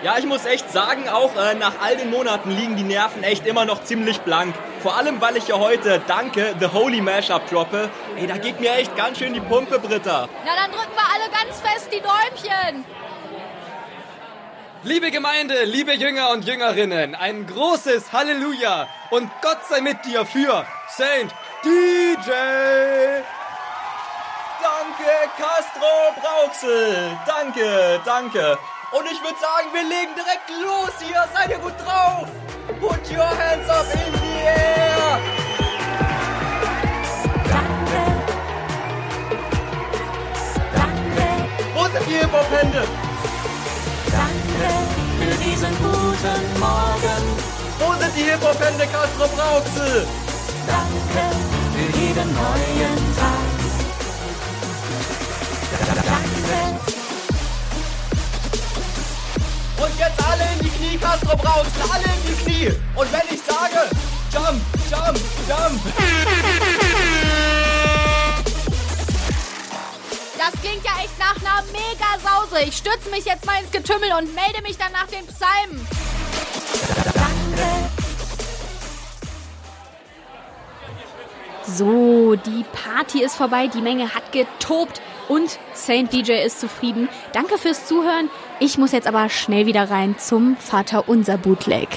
Ja, 0.03 0.19
ich 0.19 0.27
muss 0.27 0.45
echt 0.45 0.69
sagen, 0.73 1.09
auch 1.09 1.37
äh, 1.37 1.55
nach 1.55 1.75
all 1.81 1.97
den 1.97 2.11
Monaten 2.11 2.51
liegen 2.51 2.75
die 2.75 2.83
Nerven 2.83 3.23
echt 3.23 3.47
immer 3.47 3.65
noch 3.65 3.85
ziemlich 3.85 4.19
blank. 4.23 4.57
Vor 4.83 4.97
allem, 4.97 5.21
weil 5.21 5.37
ich 5.37 5.47
ja 5.47 5.57
heute 5.57 6.03
Danke, 6.09 6.57
The 6.59 6.67
Holy 6.67 7.01
Mashup 7.01 7.49
droppe. 7.49 7.91
Ey, 8.17 8.27
da 8.27 8.39
geht 8.39 8.59
mir 8.59 8.73
echt 8.73 8.97
ganz 8.97 9.19
schön 9.19 9.35
die 9.35 9.41
Pumpe, 9.41 9.79
Britta. 9.79 10.29
Na, 10.45 10.57
dann 10.57 10.73
drücken 10.73 10.97
wir 10.97 11.15
alle 11.15 11.31
ganz 11.31 11.61
fest 11.61 11.89
die 11.93 12.01
Däumchen. 12.01 12.85
Liebe 14.83 15.13
Gemeinde, 15.13 15.63
liebe 15.63 15.93
Jünger 15.95 16.31
und 16.31 16.45
Jüngerinnen, 16.45 17.15
ein 17.15 17.47
großes 17.47 18.13
Halleluja 18.13 18.89
und 19.11 19.31
Gott 19.43 19.59
sei 19.69 19.81
mit 19.81 20.05
dir 20.05 20.27
für 20.27 20.67
Saint 20.89 21.33
DJ. 21.65 22.33
Danke, 25.29 25.43
Castro 25.43 26.21
Brauxel. 26.21 27.19
Danke, 27.27 28.01
danke. 28.05 28.59
Und 28.93 29.05
ich 29.11 29.21
würde 29.23 29.39
sagen, 29.39 29.69
wir 29.73 29.83
legen 29.83 30.15
direkt 30.15 30.49
los 30.63 30.93
hier. 31.01 31.25
Seid 31.35 31.51
ihr 31.51 31.59
gut 31.59 31.75
drauf? 31.85 32.29
Put 32.81 33.11
your 33.11 33.27
hands 33.27 33.69
up 33.69 33.87
in 33.93 34.13
the 34.13 34.39
air. 34.47 35.19
Wo 41.75 41.85
sind 41.85 42.09
die 42.09 42.15
Hip-Hop-Hände? 42.15 42.85
Für 45.19 45.45
diesen 45.45 45.77
guten 45.79 46.61
Morgen. 46.61 47.23
Wo 47.79 47.93
sind 48.01 48.17
die 48.17 48.23
Hip-Hop-Hände, 48.23 48.87
Castro 48.87 49.29
Brauxel? 49.37 50.07
Danke 50.67 51.37
für 51.75 51.99
jeden 51.99 52.35
neuen 52.35 53.17
Tag. 53.17 53.48
Und 59.81 59.99
jetzt 59.99 60.27
alle 60.27 60.45
in 60.55 60.65
die 60.65 60.71
Knie, 60.71 60.97
Castro 60.99 61.37
Brauxel. 61.37 61.83
Alle 61.93 62.05
in 62.05 62.23
die 62.27 62.43
Knie. 62.43 62.73
Und 62.95 63.13
wenn 63.13 63.21
ich 63.31 63.43
sage, 63.43 63.91
jump, 64.33 64.61
jump, 64.91 65.19
jump. 65.47 65.81
Das 70.39 70.53
klingt 70.63 70.85
ja 70.85 70.93
echt 71.03 71.19
nach 71.19 71.37
einer 71.37 71.63
Mega-Sause. 71.73 72.63
Ich 72.67 72.79
stürze 72.79 73.11
mich 73.11 73.27
jetzt 73.27 73.45
mal 73.45 73.61
ins 73.61 73.71
Getümmel 73.71 74.11
und 74.19 74.35
melde 74.35 74.63
mich 74.63 74.79
dann 74.79 74.93
nach 74.93 75.07
den 75.07 75.27
Psalmen. 75.27 75.87
So, 81.67 82.35
die 82.35 82.65
Party 82.73 83.23
ist 83.23 83.37
vorbei, 83.37 83.67
die 83.67 83.83
Menge 83.83 84.15
hat 84.15 84.33
getobt 84.33 85.03
und 85.29 85.59
Saint 85.75 86.13
DJ 86.13 86.45
ist 86.45 86.61
zufrieden. 86.61 87.09
Danke 87.33 87.59
fürs 87.59 87.87
Zuhören. 87.87 88.31
Ich 88.61 88.79
muss 88.79 88.93
jetzt 88.93 89.07
aber 89.07 89.29
schnell 89.29 89.67
wieder 89.67 89.91
rein 89.91 90.17
zum 90.19 90.57
Vater 90.57 91.09
unser 91.09 91.39
Bootleg. 91.39 91.89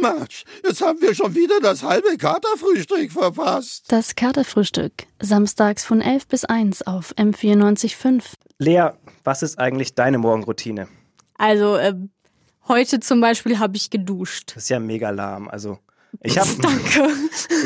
Mensch, 0.00 0.44
jetzt 0.64 0.80
haben 0.80 1.00
wir 1.00 1.14
schon 1.14 1.34
wieder 1.34 1.60
das 1.60 1.82
halbe 1.82 2.16
Katerfrühstück 2.16 3.12
verpasst. 3.12 3.84
Das 3.88 4.16
Katerfrühstück. 4.16 4.92
Samstags 5.20 5.84
von 5.84 6.00
11 6.00 6.26
bis 6.26 6.44
1 6.44 6.86
auf 6.86 7.14
M94.5. 7.16 8.24
Lea, 8.58 8.90
was 9.24 9.42
ist 9.42 9.58
eigentlich 9.58 9.94
deine 9.94 10.18
Morgenroutine? 10.18 10.88
Also, 11.36 11.76
äh, 11.76 11.94
heute 12.68 13.00
zum 13.00 13.20
Beispiel 13.20 13.58
habe 13.58 13.76
ich 13.76 13.90
geduscht. 13.90 14.52
Das 14.54 14.64
ist 14.64 14.68
ja 14.70 14.80
mega 14.80 15.10
lahm. 15.10 15.48
Also, 15.48 15.78
ich 16.20 16.38
habe 16.38 16.50
Danke. 16.60 17.08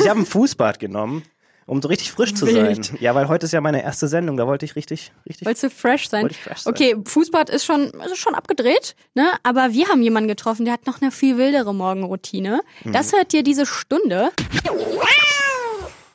ich 0.00 0.08
hab 0.08 0.16
ein 0.16 0.26
Fußbad 0.26 0.78
genommen 0.78 1.22
Um 1.66 1.82
so 1.82 1.88
richtig 1.88 2.12
frisch 2.12 2.32
zu 2.32 2.46
Wild. 2.46 2.84
sein. 2.84 2.96
Ja, 3.00 3.14
weil 3.16 3.28
heute 3.28 3.46
ist 3.46 3.52
ja 3.52 3.60
meine 3.60 3.82
erste 3.82 4.06
Sendung, 4.06 4.36
da 4.36 4.46
wollte 4.46 4.64
ich 4.64 4.76
richtig, 4.76 5.12
richtig. 5.28 5.46
Wolltest 5.46 5.64
du 5.64 5.70
fresh 5.70 6.08
sein? 6.08 6.30
Fresh 6.30 6.60
sein. 6.60 6.72
Okay, 6.72 6.96
Fußbad 7.04 7.50
ist 7.50 7.64
schon, 7.64 7.90
ist 7.90 8.18
schon 8.18 8.36
abgedreht, 8.36 8.94
ne? 9.14 9.32
Aber 9.42 9.72
wir 9.72 9.88
haben 9.88 10.00
jemanden 10.00 10.28
getroffen, 10.28 10.64
der 10.64 10.74
hat 10.74 10.86
noch 10.86 11.02
eine 11.02 11.10
viel 11.10 11.38
wildere 11.38 11.74
Morgenroutine. 11.74 12.60
Mhm. 12.84 12.92
Das 12.92 13.12
hört 13.12 13.32
dir 13.32 13.42
diese 13.42 13.66
Stunde. 13.66 14.30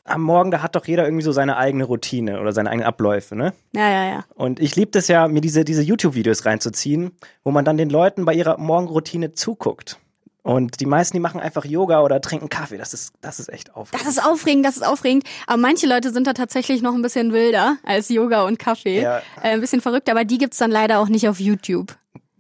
Am 0.05 0.24
Morgen, 0.24 0.51
da 0.51 0.62
hat 0.62 0.75
doch 0.75 0.86
jeder 0.86 1.03
irgendwie 1.05 1.24
so 1.24 1.31
seine 1.31 1.58
eigene 1.58 1.84
Routine 1.84 2.41
oder 2.41 2.53
seine 2.53 2.70
eigenen 2.70 2.88
Abläufe, 2.88 3.36
ne? 3.36 3.53
Ja, 3.74 3.89
ja, 3.89 4.05
ja. 4.08 4.25
Und 4.36 4.60
ich 4.60 4.75
liebe 4.75 4.91
das 4.91 5.08
ja, 5.08 5.27
mir 5.27 5.41
diese, 5.41 5.63
diese 5.63 5.81
YouTube-Videos 5.81 6.46
reinzuziehen, 6.46 7.12
wo 7.43 7.51
man 7.51 7.65
dann 7.65 7.77
den 7.77 7.89
Leuten 7.89 8.25
bei 8.25 8.34
ihrer 8.34 8.58
Morgenroutine 8.58 9.34
zuguckt. 9.34 10.00
Und 10.44 10.80
die 10.80 10.88
meisten, 10.88 11.16
die 11.16 11.22
machen 11.22 11.40
einfach 11.40 11.66
Yoga 11.66 12.02
oder 12.02 12.20
trinken 12.20 12.50
Kaffee. 12.50 12.78
Das 12.78 12.94
ist, 12.94 13.14
das 13.22 13.40
ist 13.40 13.50
echt 13.50 13.76
aufregend. 13.76 14.08
Das 14.08 14.12
ist 14.12 14.26
aufregend, 14.26 14.66
das 14.66 14.76
ist 14.78 14.84
aufregend. 14.84 15.24
Aber 15.46 15.58
manche 15.58 15.86
Leute 15.86 16.12
sind 16.12 16.26
da 16.26 16.34
tatsächlich 16.34 16.82
noch 16.82 16.96
ein 16.96 17.02
bisschen 17.04 17.32
wilder 17.32 17.78
als 17.84 18.10
Yoga 18.10 18.44
und 18.46 18.58
Kaffee. 18.58 19.02
Ja. 19.02 19.20
Äh, 19.42 19.54
ein 19.54 19.62
bisschen 19.62 19.82
verrückt, 19.82 20.10
aber 20.10 20.26
die 20.26 20.40
gibt's 20.40 20.58
dann 20.58 20.72
leider 20.72 21.00
auch 21.00 21.10
nicht 21.10 21.30
auf 21.30 21.40
YouTube. 21.40 21.96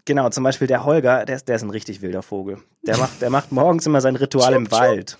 Genau, 0.05 0.29
zum 0.29 0.43
Beispiel 0.43 0.67
der 0.67 0.83
Holger, 0.83 1.25
der 1.25 1.35
ist, 1.35 1.47
der 1.47 1.57
ist 1.57 1.61
ein 1.61 1.69
richtig 1.69 2.01
wilder 2.01 2.23
Vogel. 2.23 2.57
Der 2.81 2.97
macht, 2.97 3.21
der 3.21 3.29
macht 3.29 3.51
morgens 3.51 3.85
immer 3.85 4.01
sein 4.01 4.15
Ritual 4.15 4.53
im 4.53 4.71
Wald. 4.71 5.17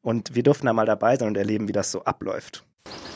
Und 0.00 0.34
wir 0.34 0.42
durften 0.42 0.66
da 0.66 0.72
mal 0.72 0.86
dabei 0.86 1.16
sein 1.16 1.28
und 1.28 1.36
erleben, 1.36 1.68
wie 1.68 1.72
das 1.72 1.90
so 1.92 2.04
abläuft. 2.04 2.64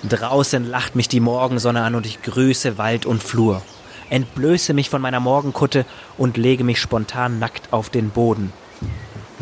Draußen 0.07 0.69
lacht 0.69 0.95
mich 0.97 1.09
die 1.09 1.21
Morgensonne 1.21 1.83
an 1.83 1.95
und 1.95 2.05
ich 2.05 2.21
grüße 2.21 2.77
Wald 2.77 3.07
und 3.07 3.23
Flur. 3.23 3.63
Entblöße 4.11 4.75
mich 4.75 4.91
von 4.91 5.01
meiner 5.01 5.21
Morgenkutte 5.21 5.87
und 6.19 6.37
lege 6.37 6.65
mich 6.65 6.79
spontan 6.79 7.39
nackt 7.39 7.73
auf 7.73 7.89
den 7.89 8.11
Boden. 8.11 8.53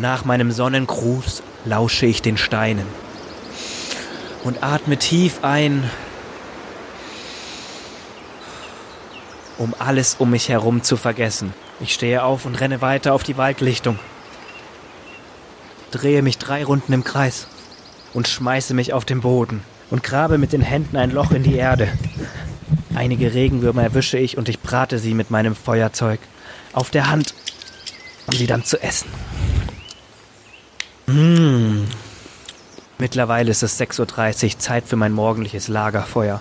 Nach 0.01 0.25
meinem 0.25 0.51
Sonnengruß 0.51 1.43
lausche 1.67 2.07
ich 2.07 2.23
den 2.23 2.39
Steinen 2.39 2.87
und 4.45 4.63
atme 4.63 4.97
tief 4.97 5.41
ein, 5.45 5.91
um 9.59 9.75
alles 9.79 10.17
um 10.19 10.31
mich 10.31 10.49
herum 10.49 10.83
zu 10.83 10.97
vergessen. 10.97 11.53
Ich 11.81 11.93
stehe 11.93 12.23
auf 12.23 12.47
und 12.47 12.59
renne 12.63 12.81
weiter 12.81 13.13
auf 13.13 13.25
die 13.25 13.37
Waldlichtung, 13.37 13.99
drehe 15.91 16.23
mich 16.23 16.39
drei 16.39 16.65
Runden 16.65 16.95
im 16.95 17.05
Kreis 17.05 17.47
und 18.15 18.27
schmeiße 18.27 18.73
mich 18.73 18.95
auf 18.95 19.05
den 19.05 19.21
Boden 19.21 19.63
und 19.91 20.03
grabe 20.03 20.39
mit 20.39 20.55
den 20.55 20.63
Händen 20.63 20.97
ein 20.97 21.11
Loch 21.11 21.33
in 21.33 21.43
die 21.43 21.57
Erde. 21.57 21.89
Einige 22.95 23.35
Regenwürmer 23.35 23.83
erwische 23.83 24.17
ich 24.17 24.39
und 24.39 24.49
ich 24.49 24.61
brate 24.61 24.99
sie 24.99 25.13
mit 25.13 25.31
meinem 25.31 25.55
Feuerzeug 25.55 26.21
auf 26.73 26.89
der 26.89 27.11
Hand, 27.11 27.35
um 28.27 28.35
sie 28.35 28.47
dann 28.47 28.65
zu 28.65 28.83
essen. 28.83 29.11
Mmh. 31.13 31.87
Mittlerweile 32.99 33.51
ist 33.51 33.63
es 33.63 33.81
6.30 33.81 34.45
Uhr, 34.45 34.59
Zeit 34.59 34.85
für 34.87 34.97
mein 34.97 35.13
morgendliches 35.13 35.69
Lagerfeuer. 35.69 36.41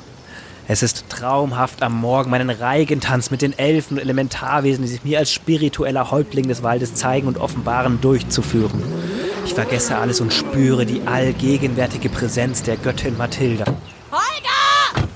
Es 0.68 0.84
ist 0.84 1.10
traumhaft 1.10 1.82
am 1.82 2.00
Morgen 2.00 2.30
meinen 2.30 2.52
Reigentanz 2.52 3.32
mit 3.32 3.42
den 3.42 3.58
Elfen 3.58 3.98
und 3.98 4.04
Elementarwesen, 4.04 4.84
die 4.84 4.90
sich 4.90 5.04
mir 5.04 5.18
als 5.18 5.32
spiritueller 5.32 6.12
Häuptling 6.12 6.48
des 6.48 6.62
Waldes 6.62 6.94
zeigen 6.94 7.28
und 7.28 7.40
offenbaren, 7.40 8.00
durchzuführen. 8.02 8.84
Ich 9.46 9.56
vergesse 9.56 9.98
alles 9.98 10.22
und 10.22 10.32
spüre 10.32 10.86
die 10.86 11.02
allgegenwärtige 11.08 12.10
Präsenz 12.10 12.62
der 12.62 12.78
Göttin 12.78 13.18
Mathilda. 13.18 13.66
Holger! 14.12 15.08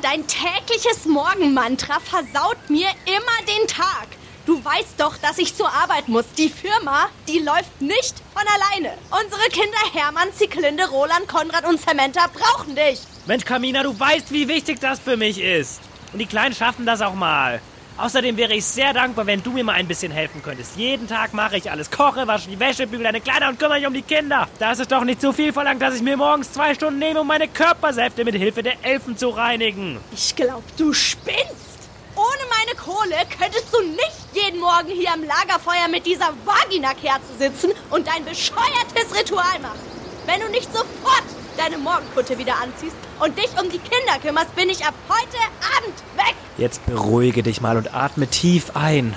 Dein 0.00 0.26
tägliches 0.26 1.04
Morgenmantra 1.04 1.98
versaut 2.00 2.70
mir 2.70 2.88
immer 3.04 3.46
den 3.46 3.66
Tag. 3.66 4.17
Du 4.48 4.64
weißt 4.64 4.94
doch, 4.96 5.18
dass 5.18 5.36
ich 5.36 5.54
zur 5.54 5.70
Arbeit 5.70 6.08
muss. 6.08 6.24
Die 6.38 6.48
Firma, 6.48 7.10
die 7.28 7.40
läuft 7.40 7.82
nicht 7.82 8.14
von 8.32 8.42
alleine. 8.46 8.96
Unsere 9.10 9.46
Kinder 9.50 9.76
Hermann, 9.92 10.32
Zieglinde, 10.32 10.88
Roland, 10.88 11.28
Konrad 11.28 11.66
und 11.68 11.78
Samantha 11.78 12.30
brauchen 12.32 12.74
dich. 12.74 12.98
Mensch, 13.26 13.44
Kamina, 13.44 13.82
du 13.82 14.00
weißt, 14.00 14.32
wie 14.32 14.48
wichtig 14.48 14.80
das 14.80 15.00
für 15.00 15.18
mich 15.18 15.38
ist. 15.38 15.82
Und 16.14 16.20
die 16.20 16.24
Kleinen 16.24 16.54
schaffen 16.54 16.86
das 16.86 17.02
auch 17.02 17.12
mal. 17.12 17.60
Außerdem 17.98 18.38
wäre 18.38 18.54
ich 18.54 18.64
sehr 18.64 18.94
dankbar, 18.94 19.26
wenn 19.26 19.42
du 19.42 19.50
mir 19.50 19.64
mal 19.64 19.74
ein 19.74 19.86
bisschen 19.86 20.10
helfen 20.10 20.42
könntest. 20.42 20.78
Jeden 20.78 21.06
Tag 21.06 21.34
mache 21.34 21.58
ich 21.58 21.70
alles. 21.70 21.90
Koche, 21.90 22.26
wasche 22.26 22.48
die 22.48 22.58
Wäsche, 22.58 22.86
bügele 22.86 23.04
deine 23.04 23.20
Kleider 23.20 23.50
und 23.50 23.58
kümmere 23.58 23.80
mich 23.80 23.86
um 23.86 23.92
die 23.92 24.00
Kinder. 24.00 24.48
Das 24.58 24.78
ist 24.78 24.90
doch 24.90 25.04
nicht 25.04 25.20
zu 25.20 25.34
viel 25.34 25.52
verlangt, 25.52 25.82
dass 25.82 25.94
ich 25.94 26.00
mir 26.00 26.16
morgens 26.16 26.54
zwei 26.54 26.72
Stunden 26.72 27.00
nehme, 27.00 27.20
um 27.20 27.26
meine 27.26 27.48
Körpersäfte 27.48 28.24
mit 28.24 28.34
Hilfe 28.34 28.62
der 28.62 28.82
Elfen 28.82 29.14
zu 29.18 29.28
reinigen. 29.28 30.00
Ich 30.10 30.34
glaub, 30.34 30.62
du 30.78 30.94
spinnst. 30.94 31.68
Ohne 32.16 32.48
meine 32.48 32.78
Kohle 32.78 33.14
könntest 33.38 33.66
du 33.74 33.82
nicht 33.82 34.17
jeden 34.32 34.60
Morgen 34.60 34.88
hier 34.88 35.12
am 35.12 35.22
Lagerfeuer 35.22 35.88
mit 35.90 36.06
dieser 36.06 36.32
Vagina-Kerze 36.44 37.38
sitzen 37.38 37.72
und 37.90 38.06
dein 38.06 38.24
bescheuertes 38.24 39.18
Ritual 39.18 39.58
machen. 39.60 39.80
Wenn 40.26 40.40
du 40.40 40.48
nicht 40.50 40.72
sofort 40.72 41.24
deine 41.56 41.78
Morgenkutte 41.78 42.38
wieder 42.38 42.54
anziehst 42.62 42.96
und 43.20 43.36
dich 43.38 43.50
um 43.60 43.70
die 43.70 43.78
Kinder 43.78 44.18
kümmerst, 44.22 44.54
bin 44.54 44.68
ich 44.68 44.84
ab 44.84 44.94
heute 45.08 45.38
Abend 45.76 45.96
weg. 46.16 46.34
Jetzt 46.56 46.84
beruhige 46.86 47.42
dich 47.42 47.60
mal 47.60 47.76
und 47.76 47.94
atme 47.94 48.26
tief 48.26 48.72
ein. 48.74 49.16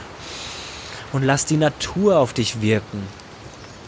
Und 1.11 1.23
lass 1.23 1.45
die 1.45 1.57
Natur 1.57 2.17
auf 2.17 2.33
dich 2.33 2.61
wirken. 2.61 3.05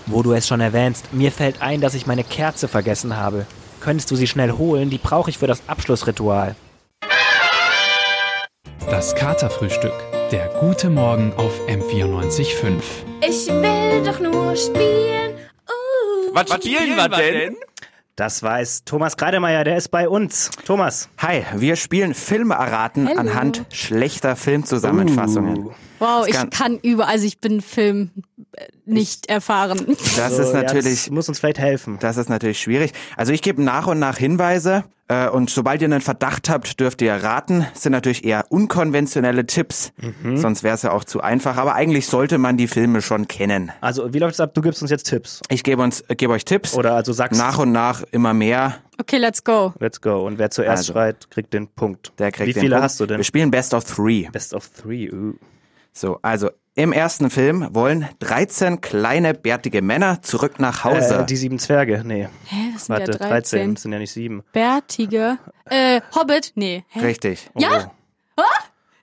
Wo 0.05 0.21
du 0.21 0.33
es 0.33 0.47
schon 0.47 0.59
erwähnst, 0.59 1.13
mir 1.13 1.31
fällt 1.31 1.61
ein, 1.61 1.79
dass 1.79 1.93
ich 1.93 2.05
meine 2.05 2.25
Kerze 2.25 2.67
vergessen 2.67 3.15
habe. 3.15 3.45
Könntest 3.79 4.11
du 4.11 4.15
sie 4.17 4.27
schnell 4.27 4.51
holen? 4.51 4.89
Die 4.89 4.97
brauche 4.97 5.29
ich 5.29 5.37
für 5.37 5.47
das 5.47 5.63
Abschlussritual. 5.67 6.55
Das 8.89 9.15
Katerfrühstück. 9.15 9.93
Der 10.33 10.47
gute 10.59 10.89
Morgen 10.89 11.31
auf 11.33 11.53
M94.5. 11.67 12.81
Ich 13.21 13.47
will 13.49 14.03
doch 14.03 14.19
nur 14.19 14.55
spielen. 14.55 15.35
Uh. 15.69 16.33
Was 16.33 16.51
spielen 16.51 16.95
wir 16.95 17.07
denn? 17.07 17.55
Das 18.15 18.41
weiß 18.41 18.83
Thomas 18.83 19.15
Kreidemeier, 19.15 19.63
der 19.63 19.77
ist 19.77 19.89
bei 19.89 20.09
uns. 20.09 20.49
Thomas. 20.65 21.07
Hi, 21.19 21.45
wir 21.53 21.75
spielen 21.75 22.15
Filme 22.15 22.55
erraten 22.55 23.07
Hallo. 23.09 23.19
anhand 23.19 23.67
schlechter 23.71 24.35
Filmzusammenfassungen. 24.35 25.69
Wow, 26.03 26.27
ich 26.27 26.33
kann- 26.35 26.49
kann 26.49 26.79
über, 26.79 27.07
also 27.07 27.25
ich 27.25 27.39
bin 27.39 27.61
Film 27.61 28.11
äh, 28.53 28.65
nicht 28.85 29.27
erfahren. 29.29 29.85
Das 29.87 30.35
So, 30.35 30.43
ist 30.43 30.53
ja, 30.53 30.61
natürlich. 30.63 31.03
das 31.05 31.09
muss 31.09 31.27
uns 31.29 31.39
vielleicht 31.39 31.59
helfen. 31.59 31.97
Das 31.99 32.17
ist 32.17 32.29
natürlich 32.29 32.59
schwierig. 32.61 32.91
Also 33.17 33.31
ich 33.33 33.41
gebe 33.41 33.61
nach 33.63 33.87
und 33.87 33.99
nach 33.99 34.17
Hinweise 34.17 34.83
äh, 35.07 35.27
und 35.27 35.49
sobald 35.49 35.81
ihr 35.81 35.85
einen 35.87 36.01
Verdacht 36.01 36.49
habt, 36.49 36.79
dürft 36.79 37.01
ihr 37.01 37.13
raten. 37.13 37.65
Das 37.73 37.83
sind 37.83 37.91
natürlich 37.91 38.23
eher 38.23 38.45
unkonventionelle 38.49 39.45
Tipps, 39.45 39.91
Mhm. 40.21 40.37
sonst 40.37 40.63
wäre 40.63 40.75
es 40.75 40.81
ja 40.83 40.91
auch 40.91 41.03
zu 41.03 41.21
einfach. 41.21 41.57
Aber 41.57 41.75
eigentlich 41.75 42.07
sollte 42.07 42.37
man 42.37 42.55
die 42.57 42.67
Filme 42.67 43.01
schon 43.01 43.27
kennen. 43.27 43.71
Also, 43.81 44.13
wie 44.13 44.19
läuft 44.19 44.33
es 44.35 44.39
ab? 44.39 44.53
Du 44.53 44.61
gibst 44.61 44.81
uns 44.81 44.91
jetzt 44.91 45.03
Tipps. 45.09 45.41
Ich 45.49 45.63
gebe 45.63 45.81
uns, 45.81 46.01
äh, 46.07 46.15
gebe 46.15 46.33
euch 46.33 46.45
Tipps. 46.45 46.73
Oder 46.75 46.93
also 46.95 47.11
sagst 47.13 47.39
nach 47.39 47.57
und 47.59 47.71
nach 47.71 48.03
immer 48.11 48.33
mehr. 48.33 48.75
Okay, 48.99 49.17
let's 49.17 49.43
go. 49.43 49.73
Let's 49.79 49.99
go. 50.01 50.25
Und 50.25 50.37
wer 50.37 50.51
zuerst 50.51 50.79
Also. 50.83 50.93
schreit, 50.93 51.29
kriegt 51.31 51.51
den 51.53 51.67
Punkt. 51.67 52.11
Der 52.19 52.31
kriegt 52.31 52.49
Wie 52.49 52.53
den 52.53 52.61
viele 52.61 52.75
Punkt. 52.75 52.83
hast 52.85 52.99
du 52.99 53.05
denn? 53.05 53.17
Wir 53.17 53.23
spielen 53.23 53.51
Best 53.51 53.73
of 53.73 53.83
Three. 53.85 54.27
Best 54.31 54.53
of 54.53 54.69
Three. 54.69 55.09
Uh. 55.11 55.33
So, 55.93 56.19
also 56.21 56.49
im 56.75 56.91
ersten 56.91 57.29
Film 57.29 57.67
wollen 57.71 58.09
13 58.19 58.81
kleine 58.81 59.35
bärtige 59.35 59.83
Männer 59.83 60.23
zurück 60.23 60.59
nach 60.59 60.83
Hause. 60.83 61.19
Äh, 61.19 61.25
die 61.25 61.35
sieben 61.35 61.59
Zwerge. 61.59 62.01
Nee. 62.03 62.29
Hä, 62.45 62.55
das 62.73 62.85
sind 62.87 62.95
Warte, 62.97 63.11
ja 63.11 63.17
13. 63.19 63.75
Das 63.75 63.83
sind 63.83 63.93
ja 63.93 63.99
nicht 63.99 64.11
sieben. 64.11 64.43
Bärtige. 64.53 65.37
Äh, 65.65 66.01
Hobbit? 66.15 66.53
Nee. 66.55 66.83
Hä? 66.89 66.99
Richtig. 67.01 67.49
Ja? 67.55 67.91
Oh. 68.37 68.41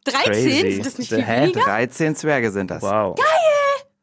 13? 0.05 0.33
Crazy. 0.33 0.69
Ist 0.69 0.87
das 0.87 0.99
nicht 0.99 1.09
viel 1.11 1.23
Hä? 1.25 1.43
weniger? 1.43 1.61
13 1.61 2.17
Zwerge 2.17 2.51
sind 2.51 2.71
das. 2.73 2.83
Wow. 2.83 3.15
Geil! 3.17 3.27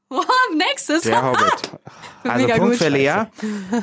Wow, 0.10 0.26
nächstes. 0.56 1.02
Der 1.02 1.22
Hobbit. 1.26 1.72
Also 2.24 2.46
Mega 2.46 2.58
Punkt 2.58 2.72
gut. 2.74 2.84
für 2.84 2.90
Lea. 2.90 3.26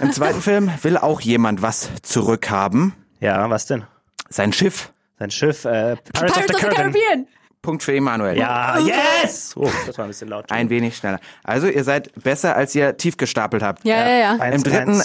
Im 0.01 0.13
zweiten 0.13 0.41
Film 0.41 0.71
will 0.83 0.97
auch 0.97 1.21
jemand 1.21 1.61
was 1.61 1.91
zurückhaben. 2.03 2.95
Ja, 3.21 3.51
was 3.51 3.67
denn? 3.67 3.85
Sein 4.31 4.55
Schiff. 4.55 4.93
Sein 5.19 5.31
Schiff, 5.31 5.67
äh, 5.67 5.97
Pirates 6.13 6.37
of 6.39 6.45
the 6.49 6.53
Caribbean. 6.55 7.27
Punkt 7.65 7.83
für 7.83 7.95
Emanuel. 7.95 8.37
Ja, 8.39 8.79
yes! 8.79 9.55
Oh, 9.57 9.69
das 9.87 9.97
war 9.99 10.05
ein 10.05 10.09
bisschen 10.09 10.29
laut. 10.29 10.51
Ein 10.53 10.71
wenig 10.71 10.97
schneller. 10.97 11.19
Also 11.43 11.67
ihr 11.67 11.83
seid 11.83 12.13
besser, 12.23 12.55
als 12.57 12.75
ihr 12.75 12.97
tief 12.97 13.17
gestapelt 13.17 13.63
habt. 13.63 13.85
Ja, 13.85 14.09
ja, 14.09 14.37
ja. 14.37 14.45
Im 14.47 14.63
dritten 14.63 15.03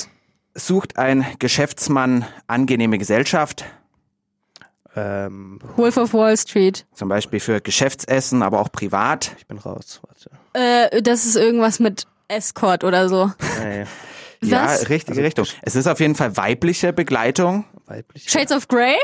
sucht 0.54 0.98
ein 0.98 1.25
Geschäftsmann 1.39 2.25
angenehme 2.48 2.98
Gesellschaft. 2.98 3.66
Ähm, 4.96 5.60
Wolf 5.75 5.98
of 5.98 6.13
Wall 6.13 6.36
Street. 6.38 6.86
Zum 6.94 7.10
Beispiel 7.10 7.39
für 7.39 7.62
Geschäftsessen, 7.62 8.42
aber 8.44 8.60
auch 8.60 8.72
privat. 8.72 9.32
ich 9.38 9.48
bin 9.48 9.58
raus. 9.60 10.01
Warte. 10.08 10.32
Äh, 10.94 11.01
das 11.01 11.25
ist 11.25 11.36
irgendwas 11.36 11.80
mit 11.80 12.08
Escort 12.28 12.84
oder 12.84 13.08
so. 13.10 13.32
Nee, 13.63 13.86
Ja, 14.42 14.66
Was? 14.68 14.89
richtige 14.89 15.22
Richtung. 15.22 15.46
Es 15.62 15.75
ist 15.75 15.86
auf 15.88 16.00
jeden 16.00 16.16
Fall 16.16 16.38
weibliche 16.38 16.94
Begleitung. 16.94 17.66
weiblich. 17.88 18.30
Shades 18.30 18.51
of 18.54 18.68
Grey? 18.70 18.96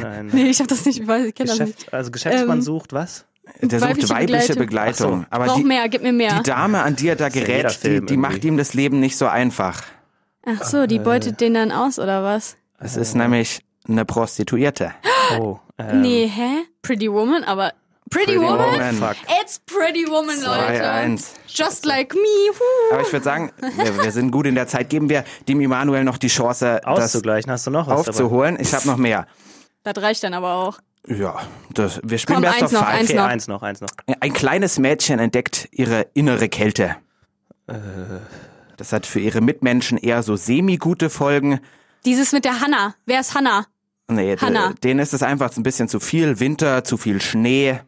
Nein. 0.00 0.30
Nee, 0.32 0.50
ich 0.50 0.60
hab 0.60 0.68
das 0.68 0.84
nicht, 0.84 1.00
ich 1.00 1.06
weiß, 1.06 1.26
ich 1.26 1.34
kenne 1.34 1.48
das 1.50 1.58
nicht. 1.58 1.76
Geschäft, 1.76 1.94
also 1.94 2.10
Geschäftsmann 2.10 2.58
Ähm, 2.58 2.62
sucht 2.62 2.92
was? 2.92 3.24
Der 3.62 3.80
sucht 3.80 3.88
Weibliche 3.90 4.08
weibliche 4.10 4.54
Begleitung. 4.56 5.20
Begleitung. 5.20 5.26
Aber 5.30 5.46
Brauch 5.46 5.56
die, 5.56 5.64
mehr, 5.64 5.88
gib 5.88 6.02
mir 6.02 6.12
mehr. 6.12 6.36
die 6.38 6.42
Dame, 6.42 6.82
an 6.82 6.96
die 6.96 7.08
er 7.08 7.16
da 7.16 7.28
gerät, 7.28 7.82
die, 7.82 8.04
die 8.04 8.16
macht 8.16 8.44
ihm 8.44 8.56
das 8.56 8.74
Leben 8.74 9.00
nicht 9.00 9.16
so 9.16 9.26
einfach. 9.26 9.82
Ach 10.44 10.64
so, 10.64 10.86
die 10.86 10.98
beutet 10.98 11.40
den 11.40 11.54
dann 11.54 11.72
aus, 11.72 11.98
oder 11.98 12.22
was? 12.22 12.56
Es 12.78 12.96
ist 12.96 13.14
nämlich 13.14 13.60
eine 13.88 14.04
Prostituierte. 14.04 14.92
Oh. 15.38 15.58
Ähm, 15.78 16.00
nee, 16.00 16.26
hä? 16.26 16.64
Pretty 16.82 17.10
Woman, 17.10 17.44
aber 17.44 17.72
Pretty, 18.10 18.36
Pretty 18.36 18.40
Woman? 18.40 18.72
Woman. 18.72 18.94
Fuck. 18.96 19.16
It's 19.42 19.58
Pretty 19.60 20.06
Woman, 20.08 20.36
Leute. 20.42 20.82
2-1. 20.82 21.26
Just 21.48 21.84
like 21.84 22.14
me. 22.14 22.20
Huh. 22.52 22.94
Aber 22.94 23.02
ich 23.02 23.12
würde 23.12 23.24
sagen, 23.24 23.52
wir, 23.76 24.02
wir 24.02 24.12
sind 24.12 24.30
gut 24.30 24.46
in 24.46 24.54
der 24.54 24.66
Zeit. 24.66 24.88
Geben 24.88 25.08
wir 25.10 25.24
dem 25.46 25.60
Emanuel 25.60 26.04
noch 26.04 26.16
die 26.18 26.28
Chance, 26.28 26.80
das 26.82 26.84
Auszugleichen. 26.84 27.50
Hast 27.52 27.66
du 27.66 27.70
noch 27.70 27.86
was 27.86 28.04
dabei? 28.04 28.08
aufzuholen. 28.08 28.56
Ich 28.60 28.72
habe 28.74 28.86
noch 28.86 28.96
mehr. 28.96 29.26
Das 29.82 29.96
reicht 30.02 30.22
dann 30.24 30.34
aber 30.34 30.54
auch. 30.54 30.78
Ja, 31.06 31.38
das, 31.72 32.00
wir 32.02 32.18
spielen 32.18 32.42
Komm, 32.42 32.50
Best 32.50 32.62
eins 32.62 32.72
of 32.74 32.80
noch, 32.80 32.86
Five. 32.86 32.94
eins 32.98 33.08
Okay, 33.10 33.16
noch. 33.18 33.24
eins 33.26 33.48
noch, 33.48 33.62
eins 33.62 33.80
noch. 33.80 33.88
Ein 34.20 34.32
kleines 34.32 34.78
Mädchen 34.78 35.18
entdeckt 35.18 35.68
ihre 35.72 36.06
innere 36.14 36.48
Kälte. 36.48 36.96
Äh. 37.66 37.74
Das 38.76 38.92
hat 38.92 39.06
für 39.06 39.18
ihre 39.20 39.40
Mitmenschen 39.40 39.98
eher 39.98 40.22
so 40.22 40.36
semi-gute 40.36 41.10
Folgen. 41.10 41.60
Dieses 42.04 42.32
mit 42.32 42.44
der 42.44 42.60
Hanna. 42.60 42.94
Wer 43.06 43.20
ist 43.20 43.34
Hanna? 43.34 43.66
Nee, 44.08 44.36
Hannah. 44.36 44.72
denen 44.84 45.00
ist 45.00 45.12
es 45.14 45.22
einfach 45.22 45.54
ein 45.56 45.62
bisschen 45.62 45.88
zu 45.88 45.98
viel 46.00 46.38
Winter, 46.40 46.84
zu 46.84 46.96
viel 46.96 47.20
Schnee. 47.20 47.80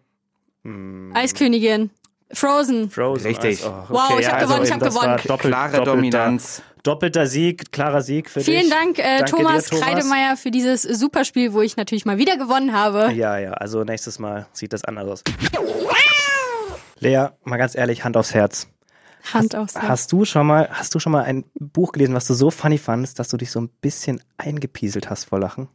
Eiskönigin. 1.14 1.90
Frozen. 2.32 2.90
Frozen. 2.90 3.26
Richtig. 3.26 3.64
Oh, 3.64 3.72
Wow, 3.88 4.18
ich 4.20 4.26
hab 4.28 4.34
also 4.34 4.46
gewonnen, 4.46 4.62
ich 4.64 4.70
eben, 4.70 4.80
hab 4.80 4.80
das 4.80 4.94
war 4.94 5.02
gewonnen. 5.02 5.22
Doppelt, 5.26 5.52
Klare 5.52 5.72
doppelter, 5.78 5.96
Dominanz. 5.96 6.62
Doppelter 6.82 7.26
Sieg, 7.26 7.72
klarer 7.72 8.00
Sieg 8.00 8.30
für 8.30 8.40
Vielen 8.40 8.62
dich. 8.62 8.70
Dank, 8.70 8.98
äh, 8.98 9.18
Danke 9.18 9.24
Thomas, 9.32 9.64
dir, 9.64 9.70
Thomas 9.70 9.84
Kreidemeier, 9.86 10.36
für 10.36 10.50
dieses 10.50 10.82
Superspiel, 10.82 11.52
wo 11.52 11.60
ich 11.60 11.76
natürlich 11.76 12.06
mal 12.06 12.16
wieder 12.18 12.36
gewonnen 12.38 12.72
habe. 12.72 13.12
Ja, 13.12 13.38
ja, 13.38 13.52
also 13.52 13.84
nächstes 13.84 14.18
Mal 14.18 14.46
sieht 14.52 14.72
das 14.72 14.84
anders 14.84 15.06
aus. 15.08 15.24
Lea, 16.98 17.28
mal 17.44 17.56
ganz 17.56 17.74
ehrlich, 17.74 18.04
Hand 18.04 18.16
aufs 18.16 18.32
Herz. 18.34 18.68
Hand 19.34 19.54
aufs 19.56 19.74
Herz. 19.74 19.88
Hast 19.88 20.12
du 20.12 20.24
schon 20.24 20.46
mal, 20.46 20.68
hast 20.70 20.94
du 20.94 20.98
schon 20.98 21.12
mal 21.12 21.24
ein 21.24 21.44
Buch 21.58 21.92
gelesen, 21.92 22.14
was 22.14 22.26
du 22.26 22.34
so 22.34 22.50
funny 22.50 22.78
fandest, 22.78 23.18
dass 23.18 23.28
du 23.28 23.36
dich 23.36 23.50
so 23.50 23.60
ein 23.60 23.68
bisschen 23.80 24.22
eingepieselt 24.38 25.10
hast 25.10 25.24
vor 25.26 25.38
Lachen? 25.38 25.68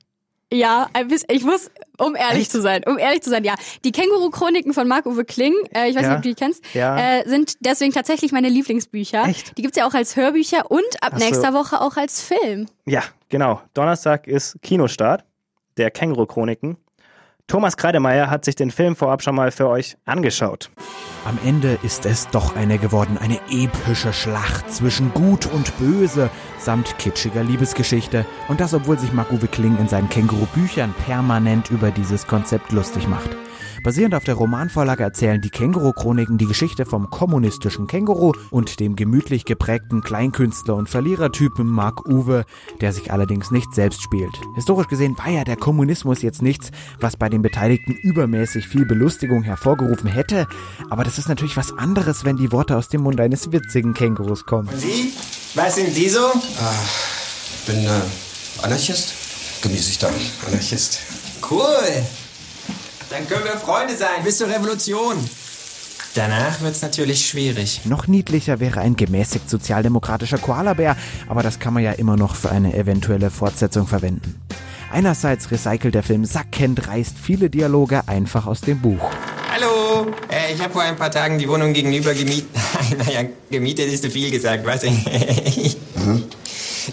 Ja, 0.55 0.87
ein 0.93 1.07
bisschen, 1.09 1.27
ich 1.31 1.43
muss, 1.43 1.69
um 1.97 2.15
ehrlich 2.15 2.43
Echt? 2.43 2.51
zu 2.51 2.61
sein, 2.61 2.83
um 2.87 2.97
ehrlich 2.97 3.21
zu 3.21 3.29
sein, 3.29 3.43
ja. 3.43 3.55
Die 3.83 3.91
Känguru-Chroniken 3.91 4.73
von 4.73 4.87
Marc-Uwe 4.87 5.25
Kling, 5.25 5.53
äh, 5.75 5.89
ich 5.89 5.95
weiß 5.95 6.03
Ja. 6.03 6.09
nicht, 6.09 6.17
ob 6.17 6.23
du 6.23 6.29
die 6.29 6.35
kennst, 6.35 6.63
Ja. 6.73 6.97
äh, 6.97 7.27
sind 7.27 7.53
deswegen 7.59 7.91
tatsächlich 7.93 8.31
meine 8.31 8.49
Lieblingsbücher. 8.49 9.25
Echt? 9.25 9.57
Die 9.57 9.61
gibt's 9.61 9.77
ja 9.77 9.85
auch 9.87 9.93
als 9.93 10.15
Hörbücher 10.15 10.69
und 10.71 10.83
ab 11.01 11.13
Hast 11.13 11.21
du- 11.21 11.25
nächster 11.25 11.53
Woche 11.53 11.81
auch 11.81 11.97
als 11.97 12.21
Film. 12.21 12.67
Ja, 12.85 13.03
genau. 13.29 13.61
Donnerstag 13.73 14.27
ist 14.27 14.57
Kinostart 14.61 15.25
der 15.77 15.91
Känguru-Chroniken. 15.91 16.77
Thomas 17.47 17.77
Kreidemeier 17.77 18.31
hat 18.31 18.43
sich 18.43 18.55
den 18.55 18.71
Film 18.71 18.95
vorab 18.95 19.21
schon 19.21 19.35
mal 19.35 19.51
für 19.51 19.67
euch 19.69 19.97
angeschaut. 20.05 20.71
Am 21.25 21.37
Ende 21.45 21.77
ist 21.83 22.05
es 22.07 22.27
doch 22.29 22.55
eine 22.55 22.79
geworden, 22.79 23.19
eine 23.19 23.39
epische 23.49 24.13
Schlacht 24.13 24.71
zwischen 24.71 25.13
Gut 25.13 25.45
und 25.45 25.77
Böse 25.77 26.29
samt 26.57 26.97
kitschiger 26.97 27.43
Liebesgeschichte. 27.43 28.25
Und 28.47 28.61
das, 28.61 28.73
obwohl 28.73 28.97
sich 28.97 29.13
Marc-Uwe 29.13 29.47
Kling 29.47 29.77
in 29.79 29.87
seinen 29.87 30.09
Känguru-Büchern 30.09 30.93
permanent 31.05 31.69
über 31.69 31.91
dieses 31.91 32.25
Konzept 32.25 32.71
lustig 32.71 33.07
macht. 33.07 33.29
Basierend 33.85 34.15
auf 34.15 34.23
der 34.23 34.33
Romanvorlage 34.33 35.03
erzählen 35.03 35.39
die 35.39 35.51
Känguru-Chroniken 35.51 36.39
die 36.39 36.47
Geschichte 36.47 36.87
vom 36.87 37.11
kommunistischen 37.11 37.85
Känguru 37.85 38.31
und 38.49 38.79
dem 38.79 38.95
gemütlich 38.95 39.45
geprägten 39.45 40.01
Kleinkünstler 40.01 40.73
und 40.73 40.89
Verlierertypen 40.89 41.67
Marc-Uwe, 41.67 42.45
der 42.81 42.93
sich 42.93 43.11
allerdings 43.11 43.51
nicht 43.51 43.75
selbst 43.75 44.01
spielt. 44.01 44.31
Historisch 44.55 44.87
gesehen 44.87 45.15
war 45.19 45.29
ja 45.29 45.43
der 45.43 45.55
Kommunismus 45.55 46.23
jetzt 46.23 46.41
nichts, 46.41 46.71
was 46.99 47.15
bei 47.15 47.29
den 47.29 47.43
Beteiligten 47.43 47.91
übermäßig 47.91 48.67
viel 48.67 48.87
Belustigung 48.87 49.43
hervorgerufen 49.43 50.09
hätte, 50.09 50.47
aber 50.89 51.03
das 51.03 51.19
ist 51.19 51.29
natürlich 51.29 51.55
was 51.55 51.71
anderes, 51.71 52.25
wenn 52.25 52.37
die 52.37 52.51
Worte 52.51 52.77
aus 52.77 52.89
dem 52.89 53.01
Mund 53.01 53.21
eines 53.21 53.51
witzigen 53.51 53.93
Kängurus 53.93 54.47
kommen. 54.47 54.67
Sie? 54.75 55.13
Was 55.53 55.75
sind 55.75 55.93
Sie 55.93 56.09
so? 56.09 56.25
Ich 56.33 57.65
bin 57.67 57.85
äh, 57.85 57.89
Anarchist. 58.63 59.13
Genieße 59.61 59.91
ich 59.91 59.99
dann. 59.99 60.13
Anarchist. 60.47 61.01
Cool. 61.47 61.61
Dann 63.15 63.29
können 63.29 63.45
wir 63.45 63.57
Freunde 63.57 63.95
sein 63.95 64.25
bis 64.25 64.39
zur 64.39 64.49
Revolution. 64.49 65.15
Danach 66.15 66.59
wird's 66.59 66.81
natürlich 66.81 67.25
schwierig. 67.25 67.85
Noch 67.85 68.07
niedlicher 68.07 68.59
wäre 68.59 68.81
ein 68.81 68.97
gemäßigt 68.97 69.49
sozialdemokratischer 69.49 70.37
Koalabär, 70.37 70.97
aber 71.29 71.41
das 71.41 71.59
kann 71.59 71.73
man 71.73 71.81
ja 71.81 71.93
immer 71.93 72.17
noch 72.17 72.35
für 72.35 72.51
eine 72.51 72.75
eventuelle 72.75 73.31
Fortsetzung 73.31 73.87
verwenden. 73.87 74.41
Einerseits 74.91 75.49
recycelt 75.49 75.95
der 75.95 76.03
Film 76.03 76.25
sackend 76.25 76.89
reißt 76.89 77.15
viele 77.17 77.49
Dialoge 77.49 78.05
einfach 78.05 78.47
aus 78.47 78.59
dem 78.59 78.81
Buch. 78.81 79.11
Hallo, 79.49 80.07
äh, 80.29 80.53
ich 80.53 80.61
habe 80.61 80.73
vor 80.73 80.81
ein 80.81 80.97
paar 80.97 81.11
Tagen 81.11 81.39
die 81.39 81.47
Wohnung 81.47 81.71
gegenüber 81.71 82.13
gemietet. 82.13 82.49
naja, 82.97 83.29
gemietet 83.49 83.93
ist 83.93 84.03
zu 84.03 84.09
viel 84.09 84.29
gesagt, 84.29 84.65
was? 84.65 84.83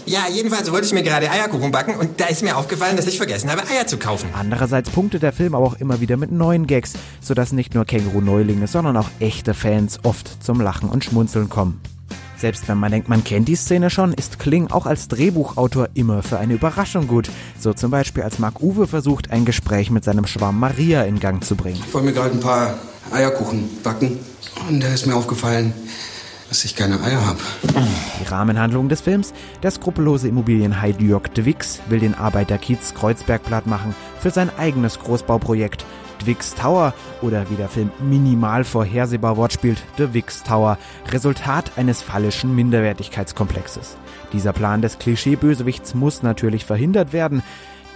Ja, 0.05 0.25
jedenfalls 0.31 0.71
wollte 0.71 0.85
ich 0.85 0.93
mir 0.93 1.03
gerade 1.03 1.29
Eierkuchen 1.29 1.71
backen 1.71 1.95
und 1.95 2.19
da 2.19 2.25
ist 2.25 2.43
mir 2.43 2.57
aufgefallen, 2.57 2.97
dass 2.97 3.07
ich 3.07 3.17
vergessen 3.17 3.49
habe, 3.49 3.61
Eier 3.69 3.87
zu 3.87 3.97
kaufen. 3.97 4.29
Andererseits 4.33 4.89
punktet 4.89 5.23
der 5.23 5.31
Film 5.31 5.55
aber 5.55 5.65
auch 5.65 5.75
immer 5.75 6.01
wieder 6.01 6.17
mit 6.17 6.31
neuen 6.31 6.67
Gags, 6.67 6.93
sodass 7.21 7.53
nicht 7.53 7.73
nur 7.73 7.85
Känguru-Neulinge, 7.85 8.67
sondern 8.67 8.97
auch 8.97 9.09
echte 9.19 9.53
Fans 9.53 9.99
oft 10.03 10.43
zum 10.43 10.59
Lachen 10.59 10.89
und 10.89 11.05
Schmunzeln 11.05 11.49
kommen. 11.49 11.81
Selbst 12.35 12.67
wenn 12.67 12.77
man 12.77 12.91
denkt, 12.91 13.07
man 13.07 13.23
kennt 13.23 13.47
die 13.47 13.55
Szene 13.55 13.89
schon, 13.89 14.11
ist 14.11 14.37
Kling 14.37 14.67
auch 14.69 14.85
als 14.85 15.07
Drehbuchautor 15.07 15.87
immer 15.93 16.23
für 16.23 16.39
eine 16.39 16.55
Überraschung 16.55 17.07
gut. 17.07 17.29
So 17.57 17.73
zum 17.73 17.89
Beispiel 17.89 18.23
als 18.23 18.37
Marc 18.37 18.61
Uwe 18.61 18.85
versucht, 18.85 19.31
ein 19.31 19.45
Gespräch 19.45 19.89
mit 19.89 20.03
seinem 20.03 20.27
Schwarm 20.27 20.59
Maria 20.59 21.03
in 21.03 21.21
Gang 21.21 21.41
zu 21.41 21.55
bringen. 21.55 21.81
Ich 21.87 21.93
wollte 21.93 22.07
mir 22.07 22.13
gerade 22.13 22.31
ein 22.31 22.41
paar 22.41 22.77
Eierkuchen 23.13 23.69
backen. 23.81 24.19
Und 24.67 24.83
da 24.83 24.87
ist 24.87 25.05
mir 25.05 25.15
aufgefallen, 25.15 25.73
dass 26.53 26.65
ich 26.65 26.75
keine 26.75 27.01
Eier 27.01 27.25
habe. 27.25 27.39
Die 28.21 28.27
Rahmenhandlung 28.29 28.87
des 28.87 29.01
Films, 29.01 29.33
der 29.63 29.71
skrupellose 29.71 30.27
Immobilienhai 30.27 30.91
Djörg 30.91 31.33
Dwix 31.33 31.79
will 31.89 31.97
den 31.97 32.13
Arbeiterkiez 32.13 32.93
Kreuzberg 32.93 33.41
platt 33.43 33.65
machen 33.65 33.95
für 34.19 34.29
sein 34.29 34.51
eigenes 34.55 34.99
Großbauprojekt. 34.99 35.83
Dwix 36.23 36.53
Tower 36.53 36.93
oder 37.23 37.49
wie 37.49 37.55
der 37.55 37.69
Film 37.69 37.89
minimal 37.99 38.65
vorhersehbar 38.65 39.35
wortspielt, 39.35 39.79
The 39.97 40.13
Wix 40.13 40.43
Tower, 40.43 40.77
Resultat 41.09 41.71
eines 41.75 42.03
fallischen 42.03 42.55
Minderwertigkeitskomplexes. 42.55 43.97
Dieser 44.31 44.53
Plan 44.53 44.83
des 44.83 44.99
Klischee-Bösewichts 44.99 45.95
muss 45.95 46.21
natürlich 46.21 46.65
verhindert 46.65 47.13
werden, 47.13 47.41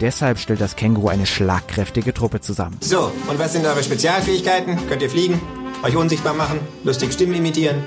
deshalb 0.01 0.39
stellt 0.39 0.61
das 0.61 0.75
Känguru 0.75 1.09
eine 1.09 1.27
schlagkräftige 1.27 2.11
Truppe 2.11 2.41
zusammen. 2.41 2.77
So, 2.81 3.11
und 3.27 3.37
was 3.37 3.53
sind 3.53 3.67
eure 3.67 3.83
Spezialfähigkeiten? 3.83 4.79
Könnt 4.89 5.03
ihr 5.03 5.11
fliegen? 5.11 5.39
Euch 5.83 5.95
unsichtbar 5.95 6.33
machen? 6.33 6.59
Lustig 6.83 7.13
Stimmen 7.13 7.35
imitieren? 7.35 7.83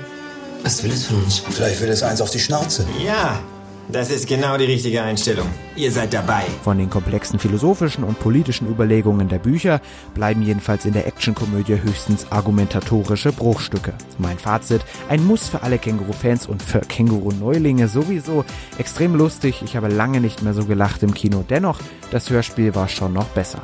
Was 0.63 0.83
will 0.83 0.91
es 0.91 1.05
von 1.05 1.23
uns? 1.23 1.39
Vielleicht 1.39 1.81
will 1.81 1.89
es 1.89 2.03
eins 2.03 2.21
auf 2.21 2.29
die 2.29 2.39
Schnauze. 2.39 2.85
Ja, 3.03 3.39
das 3.89 4.09
ist 4.09 4.27
genau 4.27 4.57
die 4.57 4.65
richtige 4.65 5.01
Einstellung. 5.01 5.47
Ihr 5.75 5.91
seid 5.91 6.13
dabei. 6.13 6.43
Von 6.63 6.77
den 6.77 6.89
komplexen 6.89 7.39
philosophischen 7.39 8.03
und 8.03 8.19
politischen 8.19 8.69
Überlegungen 8.69 9.27
der 9.27 9.39
Bücher 9.39 9.81
bleiben 10.13 10.43
jedenfalls 10.43 10.85
in 10.85 10.93
der 10.93 11.07
Actionkomödie 11.07 11.81
höchstens 11.81 12.27
argumentatorische 12.31 13.33
Bruchstücke. 13.33 13.93
Mein 14.17 14.37
Fazit, 14.37 14.81
ein 15.09 15.25
Muss 15.25 15.49
für 15.49 15.63
alle 15.63 15.77
Känguru-Fans 15.77 16.47
und 16.47 16.61
für 16.61 16.79
Känguru-Neulinge 16.79 17.87
sowieso. 17.87 18.45
Extrem 18.77 19.15
lustig, 19.15 19.61
ich 19.65 19.75
habe 19.75 19.87
lange 19.87 20.21
nicht 20.21 20.41
mehr 20.41 20.53
so 20.53 20.65
gelacht 20.65 21.03
im 21.03 21.13
Kino. 21.13 21.43
Dennoch, 21.49 21.79
das 22.11 22.29
Hörspiel 22.29 22.75
war 22.75 22.87
schon 22.87 23.13
noch 23.13 23.27
besser. 23.27 23.61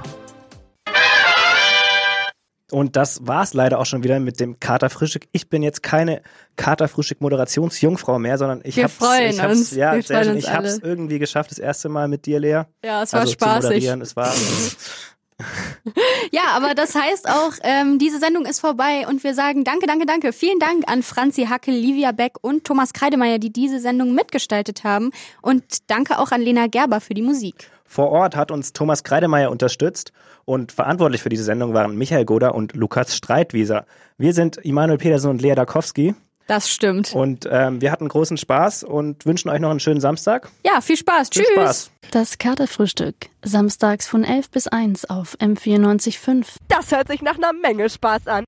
Und 2.71 2.97
das 2.97 3.25
war's 3.25 3.53
leider 3.53 3.79
auch 3.79 3.85
schon 3.85 4.03
wieder 4.03 4.19
mit 4.19 4.39
dem 4.41 4.59
Katerfrühstück. 4.59 5.27
Ich 5.31 5.49
bin 5.49 5.63
jetzt 5.63 5.83
keine 5.83 6.21
Katerfrühstück-Moderationsjungfrau 6.57 8.19
mehr, 8.19 8.37
sondern 8.37 8.61
ich 8.63 8.75
freuen 8.75 9.29
ich 9.31 9.41
hab's, 9.41 9.57
uns. 9.57 9.71
ja, 9.71 9.95
Wir 9.95 10.03
sehr 10.03 10.23
schön. 10.25 10.37
Ich 10.37 10.51
hab's 10.51 10.79
alle. 10.81 10.91
irgendwie 10.91 11.19
geschafft, 11.19 11.51
das 11.51 11.59
erste 11.59 11.87
Mal 11.87 12.09
mit 12.09 12.25
dir, 12.25 12.39
Lea. 12.39 12.63
Ja, 12.83 13.03
es 13.03 13.13
war 13.13 13.21
also 13.21 13.31
spaßig. 13.31 13.85
Es 13.85 14.15
war, 14.15 14.33
Ja, 16.31 16.41
aber 16.55 16.73
das 16.73 16.95
heißt 16.95 17.29
auch, 17.29 17.53
ähm, 17.61 17.99
diese 17.99 18.19
Sendung 18.19 18.45
ist 18.45 18.59
vorbei 18.59 19.07
und 19.07 19.23
wir 19.23 19.33
sagen 19.33 19.63
danke, 19.63 19.85
danke, 19.85 20.05
danke. 20.05 20.33
Vielen 20.33 20.59
Dank 20.59 20.83
an 20.87 21.03
Franzi 21.03 21.45
Hackel, 21.45 21.75
Livia 21.75 22.11
Beck 22.11 22.33
und 22.41 22.63
Thomas 22.63 22.91
Kreidemeier, 22.93 23.37
die 23.37 23.51
diese 23.51 23.79
Sendung 23.79 24.15
mitgestaltet 24.15 24.83
haben. 24.83 25.11
Und 25.41 25.63
danke 25.87 26.19
auch 26.19 26.31
an 26.31 26.41
Lena 26.41 26.67
Gerber 26.67 27.01
für 27.01 27.13
die 27.13 27.21
Musik. 27.21 27.69
Vor 27.87 28.09
Ort 28.11 28.35
hat 28.35 28.51
uns 28.51 28.73
Thomas 28.73 29.03
Kreidemeier 29.03 29.49
unterstützt 29.49 30.11
und 30.45 30.71
verantwortlich 30.71 31.21
für 31.23 31.29
diese 31.29 31.43
Sendung 31.43 31.73
waren 31.73 31.97
Michael 31.97 32.25
Goder 32.25 32.53
und 32.53 32.75
Lukas 32.75 33.15
Streitwieser. 33.15 33.85
Wir 34.17 34.33
sind 34.33 34.57
Immanuel 34.57 34.97
Petersen 34.97 35.29
und 35.31 35.41
Lea 35.41 35.55
Dakowski 35.55 36.13
Das 36.47 36.69
stimmt. 36.69 37.13
und 37.15 37.47
ähm, 37.49 37.81
wir 37.81 37.91
hatten 37.91 38.07
großen 38.07 38.37
Spaß 38.37 38.83
und 38.83 39.25
wünschen 39.25 39.49
euch 39.49 39.59
noch 39.59 39.69
einen 39.71 39.79
schönen 39.79 40.01
Samstag. 40.01 40.49
Ja, 40.65 40.81
viel 40.81 40.97
Spaß. 40.97 41.29
Viel 41.33 41.43
Tschüss. 41.43 41.53
Spaß. 41.55 41.91
Das 42.11 42.37
Katerfrühstück. 42.37 43.15
Samstags 43.43 44.07
von 44.07 44.23
11 44.23 44.49
bis 44.51 44.67
1 44.67 45.09
auf 45.09 45.35
M94.5. 45.39 46.45
Das 46.69 46.91
hört 46.91 47.07
sich 47.09 47.21
nach 47.21 47.35
einer 47.37 47.51
Menge 47.53 47.89
Spaß 47.89 48.27
an. 48.27 48.45